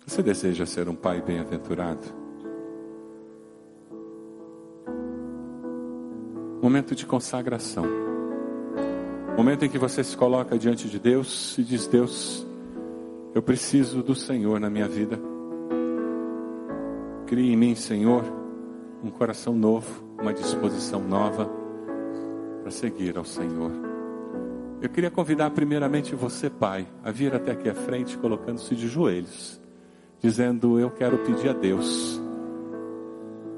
Você 0.06 0.22
deseja 0.22 0.66
ser 0.66 0.88
um 0.88 0.94
pai 0.94 1.22
bem-aventurado? 1.22 2.02
Momento 6.60 6.94
de 6.94 7.04
consagração. 7.06 7.84
Momento 9.36 9.64
em 9.64 9.68
que 9.68 9.78
você 9.78 10.04
se 10.04 10.16
coloca 10.16 10.58
diante 10.58 10.88
de 10.88 10.98
Deus 10.98 11.58
e 11.58 11.62
diz: 11.62 11.86
Deus, 11.86 12.46
eu 13.34 13.42
preciso 13.42 14.02
do 14.02 14.14
Senhor 14.14 14.60
na 14.60 14.70
minha 14.70 14.88
vida. 14.88 15.18
Crie 17.26 17.52
em 17.52 17.56
mim, 17.56 17.74
Senhor, 17.74 18.22
um 19.02 19.10
coração 19.10 19.54
novo, 19.54 20.04
uma 20.20 20.32
disposição 20.32 21.00
nova 21.00 21.63
para 22.64 22.70
seguir 22.70 23.18
ao 23.18 23.26
Senhor. 23.26 23.70
Eu 24.80 24.88
queria 24.88 25.10
convidar 25.10 25.50
primeiramente 25.50 26.14
você, 26.14 26.48
pai, 26.48 26.86
a 27.04 27.10
vir 27.10 27.34
até 27.34 27.52
aqui 27.52 27.68
à 27.68 27.74
frente, 27.74 28.16
colocando-se 28.16 28.74
de 28.74 28.88
joelhos, 28.88 29.60
dizendo: 30.18 30.80
Eu 30.80 30.90
quero 30.90 31.18
pedir 31.18 31.50
a 31.50 31.52
Deus 31.52 32.18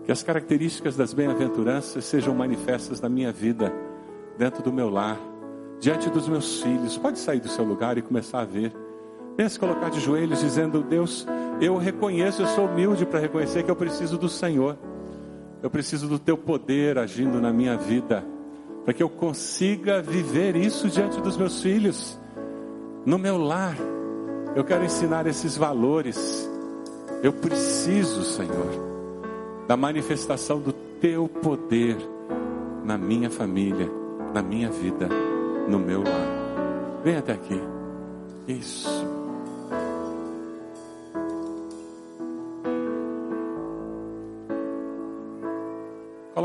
que 0.05 0.11
as 0.11 0.25
características 0.25 0.97
das 0.97 1.15
bem-aventuranças 1.15 2.05
sejam 2.05 2.35
manifestas 2.35 3.01
na 3.01 3.09
minha 3.09 3.31
vida, 3.31 3.73
dentro 4.37 4.61
do 4.61 4.73
meu 4.73 4.91
lar, 4.91 5.19
diante 5.79 6.11
dos 6.11 6.29
meus 6.29 6.61
filhos. 6.61 6.99
Pode 6.99 7.21
sair 7.21 7.39
do 7.39 7.49
seu 7.49 7.65
lugar 7.65 7.97
e 7.97 8.03
começar 8.03 8.41
a 8.41 8.45
ver. 8.45 8.73
Venha 9.37 9.49
se 9.49 9.59
colocar 9.59 9.89
de 9.89 10.01
joelhos, 10.01 10.41
dizendo: 10.41 10.83
Deus, 10.83 11.25
eu 11.61 11.77
reconheço, 11.77 12.43
eu 12.43 12.47
sou 12.49 12.67
humilde 12.67 13.07
para 13.07 13.21
reconhecer 13.21 13.63
que 13.63 13.71
eu 13.71 13.77
preciso 13.77 14.19
do 14.19 14.29
Senhor. 14.29 14.77
Eu 15.63 15.71
preciso 15.71 16.09
do 16.09 16.19
teu 16.19 16.37
poder 16.37 16.99
agindo 16.99 17.41
na 17.41 17.53
minha 17.53 17.77
vida, 17.77 18.25
para 18.87 18.95
que 18.95 19.03
eu 19.03 19.11
consiga 19.11 20.01
viver 20.01 20.57
isso 20.57 20.89
diante 20.89 21.21
dos 21.21 21.37
meus 21.37 21.61
filhos, 21.61 22.19
no 23.05 23.19
meu 23.19 23.37
lar. 23.37 23.77
Eu 24.55 24.65
quero 24.65 24.87
ensinar 24.87 25.27
esses 25.27 25.59
valores. 25.59 26.49
Eu 27.23 27.35
preciso, 27.35 28.23
Senhor 28.25 28.87
da 29.67 29.77
manifestação 29.77 30.61
do 30.61 30.73
teu 30.73 31.29
poder 31.29 31.97
na 32.85 32.97
minha 32.97 33.29
família, 33.29 33.91
na 34.33 34.43
minha 34.43 34.71
vida, 34.71 35.09
no 35.69 35.79
meu 35.79 36.03
lar. 36.03 37.03
Vem 37.03 37.17
até 37.17 37.33
aqui. 37.33 37.61
Isso. 38.47 39.16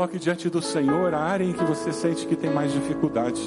Coloque 0.02 0.18
diante 0.18 0.50
do 0.50 0.60
Senhor 0.60 1.14
a 1.14 1.20
área 1.20 1.44
em 1.44 1.52
que 1.52 1.62
você 1.62 1.92
sente 1.92 2.26
que 2.26 2.34
tem 2.34 2.52
mais 2.52 2.72
dificuldade. 2.72 3.40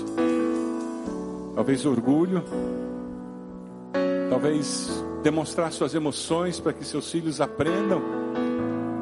Talvez 1.54 1.86
orgulho, 1.86 2.42
talvez 4.30 5.04
demonstrar 5.22 5.74
suas 5.74 5.94
emoções 5.94 6.58
para 6.58 6.72
que 6.72 6.86
seus 6.86 7.12
filhos 7.12 7.42
aprendam 7.42 8.02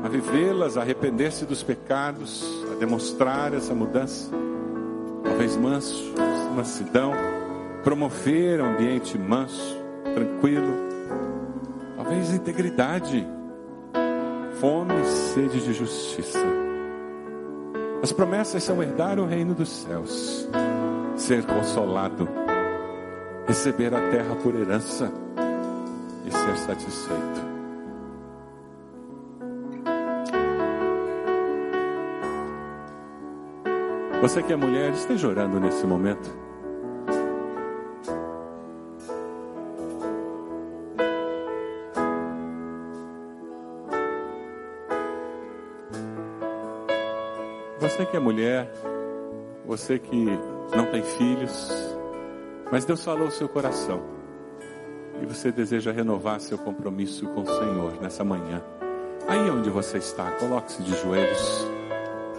a 0.04 0.10
vivê-las, 0.10 0.78
a 0.78 0.82
arrepender-se 0.82 1.46
dos 1.46 1.62
pecados, 1.62 2.44
a 2.72 2.80
demonstrar 2.80 3.54
essa 3.54 3.76
mudança. 3.76 4.32
Talvez 5.24 5.56
manso, 5.56 6.12
mansidão, 6.56 7.13
promover 7.84 8.62
um 8.62 8.74
ambiente 8.74 9.16
manso, 9.16 9.78
tranquilo. 10.12 10.74
Talvez 11.98 12.34
integridade, 12.34 13.28
fome 14.60 15.00
e 15.00 15.06
sede 15.06 15.62
de 15.62 15.72
justiça. 15.72 16.62
As 18.04 18.12
promessas 18.12 18.62
são 18.62 18.84
herdar 18.84 19.18
o 19.18 19.26
reino 19.26 19.56
dos 19.56 19.70
céus, 19.70 20.46
ser 21.16 21.46
consolado, 21.46 22.28
receber 23.48 23.96
a 23.96 24.10
terra 24.12 24.36
por 24.36 24.54
herança 24.54 25.10
e 26.26 26.30
ser 26.30 26.58
satisfeito. 26.58 27.54
Você 34.22 34.44
que 34.44 34.52
é 34.52 34.56
mulher, 34.58 34.92
esteja 34.92 35.30
orando 35.30 35.58
nesse 35.62 35.88
momento. 35.88 36.43
Mulher, 48.24 48.72
você 49.66 50.00
que 50.00 50.26
não 50.76 50.86
tem 50.86 51.04
filhos, 51.04 51.70
mas 52.72 52.86
Deus 52.86 53.04
falou 53.04 53.28
o 53.28 53.32
seu 53.32 53.50
coração 53.50 54.02
e 55.22 55.26
você 55.26 55.52
deseja 55.52 55.92
renovar 55.92 56.40
seu 56.40 56.58
compromisso 56.58 57.28
com 57.28 57.42
o 57.42 57.46
Senhor 57.46 58.02
nessa 58.02 58.24
manhã. 58.24 58.64
Aí 59.28 59.50
onde 59.50 59.70
você 59.70 59.98
está, 59.98 60.32
coloque-se 60.32 60.82
de 60.84 60.96
joelhos, 61.02 61.68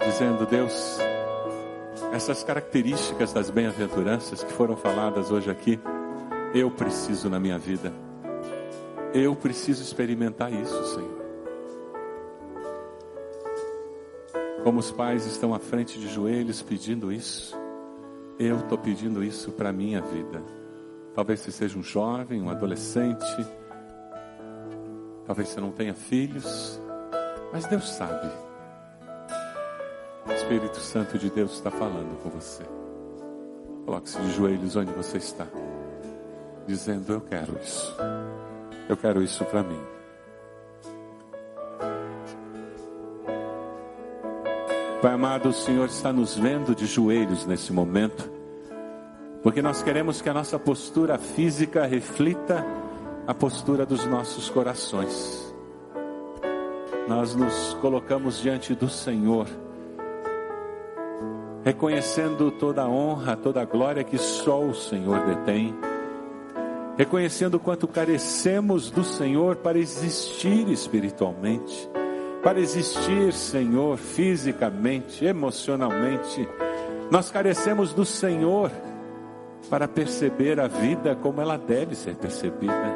dizendo: 0.05 0.45
Deus, 0.45 0.97
essas 2.11 2.43
características 2.43 3.31
das 3.31 3.49
bem-aventuranças 3.49 4.43
que 4.43 4.51
foram 4.53 4.75
faladas 4.75 5.31
hoje 5.31 5.49
aqui, 5.49 5.79
eu 6.53 6.69
preciso 6.71 7.29
na 7.29 7.39
minha 7.39 7.57
vida. 7.57 7.93
Eu 9.13 9.35
preciso 9.35 9.81
experimentar 9.81 10.51
isso, 10.51 10.95
Senhor. 10.95 11.24
Como 14.65 14.79
os 14.79 14.89
pais 14.89 15.27
estão 15.27 15.53
à 15.53 15.59
frente 15.59 15.99
de 15.99 16.07
joelhos 16.07 16.59
pedindo 16.63 17.13
isso, 17.13 17.55
eu 18.39 18.57
estou 18.57 18.79
pedindo 18.79 19.23
isso 19.23 19.51
para 19.51 19.69
a 19.69 19.71
minha 19.71 20.01
vida. 20.01 20.41
Talvez 21.13 21.41
você 21.41 21.51
seja 21.51 21.77
um 21.77 21.83
jovem, 21.83 22.41
um 22.41 22.49
adolescente, 22.49 23.45
talvez 25.23 25.49
você 25.49 25.61
não 25.61 25.69
tenha 25.71 25.93
filhos, 25.93 26.81
mas 27.53 27.67
Deus 27.67 27.87
sabe. 27.87 28.27
O 30.27 30.31
Espírito 30.31 30.79
Santo 30.79 31.19
de 31.19 31.29
Deus 31.29 31.53
está 31.53 31.69
falando 31.69 32.19
com 32.23 32.31
você. 32.31 32.63
Coloque-se 33.85 34.19
de 34.19 34.31
joelhos 34.31 34.75
onde 34.75 34.91
você 34.93 35.17
está, 35.17 35.45
dizendo: 36.65 37.13
Eu 37.13 37.21
quero 37.21 37.55
isso. 37.61 37.95
Eu 38.89 38.97
quero 38.97 39.21
isso 39.21 39.45
para 39.45 39.61
mim. 39.61 39.94
Pai 45.05 45.13
amado, 45.13 45.49
o 45.49 45.53
Senhor 45.53 45.85
está 45.85 46.11
nos 46.11 46.35
vendo 46.35 46.73
de 46.73 46.87
joelhos 46.87 47.45
nesse 47.45 47.71
momento, 47.71 48.27
porque 49.43 49.61
nós 49.61 49.83
queremos 49.83 50.19
que 50.19 50.27
a 50.27 50.33
nossa 50.33 50.57
postura 50.57 51.19
física 51.19 51.85
reflita 51.85 52.65
a 53.27 53.31
postura 53.31 53.85
dos 53.85 54.03
nossos 54.07 54.49
corações. 54.49 55.55
Nós 57.07 57.35
nos 57.35 57.75
colocamos 57.81 58.41
diante 58.41 58.73
do 58.73 58.89
Senhor 58.89 59.45
reconhecendo 61.63 62.49
toda 62.49 62.81
a 62.81 62.89
honra, 62.89 63.37
toda 63.37 63.61
a 63.61 63.65
glória 63.65 64.03
que 64.03 64.17
só 64.17 64.59
o 64.59 64.73
Senhor 64.73 65.23
detém, 65.23 65.75
reconhecendo 66.97 67.59
quanto 67.59 67.87
carecemos 67.87 68.89
do 68.89 69.03
Senhor 69.03 69.57
para 69.57 69.77
existir 69.77 70.67
espiritualmente, 70.67 71.87
para 72.45 72.61
existir, 72.61 73.33
Senhor, 73.33 73.97
fisicamente, 73.97 75.25
emocionalmente. 75.25 76.47
Nós 77.11 77.29
carecemos 77.29 77.91
do 77.91 78.05
Senhor 78.05 78.71
para 79.69 79.85
perceber 79.87 80.61
a 80.61 80.67
vida 80.67 81.15
como 81.15 81.41
ela 81.41 81.57
deve 81.57 81.93
ser 81.93 82.15
percebida. 82.15 82.95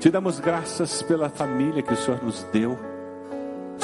Te 0.00 0.10
damos 0.10 0.40
graças 0.40 1.02
pela 1.02 1.28
família 1.28 1.82
que 1.82 1.92
o 1.92 1.96
Senhor 1.96 2.20
nos 2.24 2.42
deu 2.44 2.76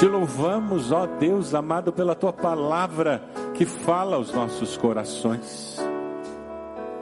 te 0.00 0.06
louvamos, 0.06 0.92
ó 0.92 1.04
Deus 1.06 1.52
amado, 1.54 1.92
pela 1.92 2.14
tua 2.14 2.32
palavra 2.32 3.22
que 3.52 3.66
fala 3.66 4.16
aos 4.16 4.32
nossos 4.32 4.74
corações, 4.78 5.78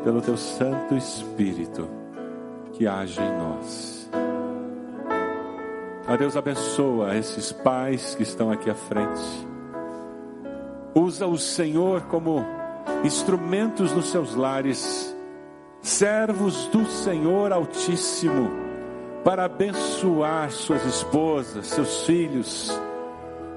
pelo 0.02 0.20
teu 0.20 0.36
Santo 0.36 0.96
Espírito 0.96 1.88
que 2.72 2.88
age 2.88 3.20
em 3.20 3.38
nós. 3.38 4.10
Ó 6.10 6.16
Deus, 6.16 6.38
abençoa 6.38 7.14
esses 7.18 7.52
pais 7.52 8.14
que 8.14 8.22
estão 8.22 8.50
aqui 8.50 8.70
à 8.70 8.74
frente. 8.74 9.46
Usa 10.94 11.26
o 11.26 11.36
Senhor 11.36 12.00
como 12.06 12.42
instrumentos 13.04 13.92
nos 13.92 14.06
seus 14.06 14.34
lares, 14.34 15.14
servos 15.82 16.66
do 16.68 16.86
Senhor 16.86 17.52
Altíssimo, 17.52 18.50
para 19.22 19.44
abençoar 19.44 20.50
suas 20.50 20.82
esposas, 20.86 21.66
seus 21.66 22.06
filhos, 22.06 22.72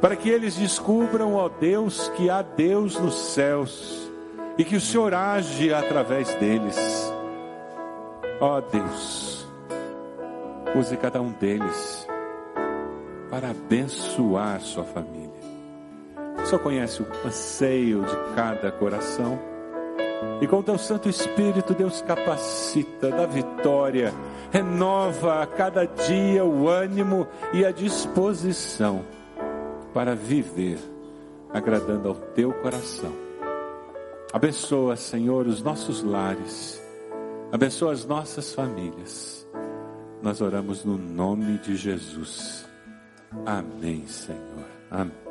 para 0.01 0.17
que 0.17 0.29
eles 0.29 0.57
descubram, 0.57 1.35
ó 1.35 1.47
Deus, 1.47 2.09
que 2.17 2.29
há 2.29 2.41
Deus 2.41 2.99
nos 2.99 3.15
céus 3.15 4.11
e 4.57 4.65
que 4.65 4.75
o 4.75 4.81
Senhor 4.81 5.13
age 5.13 5.73
através 5.73 6.33
deles. 6.33 6.77
Ó 8.41 8.59
Deus, 8.59 9.47
use 10.75 10.97
cada 10.97 11.21
um 11.21 11.31
deles 11.31 12.00
para 13.31 13.51
abençoar 13.51 14.59
sua 14.59 14.83
família. 14.83 15.31
Senhor 16.51 16.59
conhece 16.59 17.01
o 17.01 17.07
anseio 17.25 18.03
de 18.03 18.35
cada 18.35 18.69
coração. 18.73 19.39
E 20.41 20.47
com 20.47 20.57
o 20.57 20.63
teu 20.63 20.77
Santo 20.77 21.07
Espírito, 21.07 21.73
Deus 21.73 22.01
capacita, 22.01 23.09
dá 23.09 23.25
vitória, 23.25 24.13
renova 24.51 25.41
a 25.41 25.47
cada 25.47 25.85
dia 25.85 26.43
o 26.43 26.67
ânimo 26.67 27.25
e 27.53 27.63
a 27.63 27.71
disposição 27.71 29.05
para 29.93 30.13
viver 30.13 30.77
agradando 31.53 32.09
ao 32.09 32.15
teu 32.15 32.51
coração. 32.53 33.13
Abençoa, 34.33 34.97
Senhor, 34.97 35.47
os 35.47 35.63
nossos 35.63 36.03
lares, 36.03 36.81
abençoa 37.49 37.93
as 37.93 38.05
nossas 38.05 38.53
famílias. 38.53 39.47
Nós 40.21 40.41
oramos 40.41 40.83
no 40.83 40.97
nome 40.97 41.57
de 41.59 41.77
Jesus. 41.77 42.70
Amém, 43.45 44.05
Senhor. 44.07 44.65
Amém. 44.89 45.30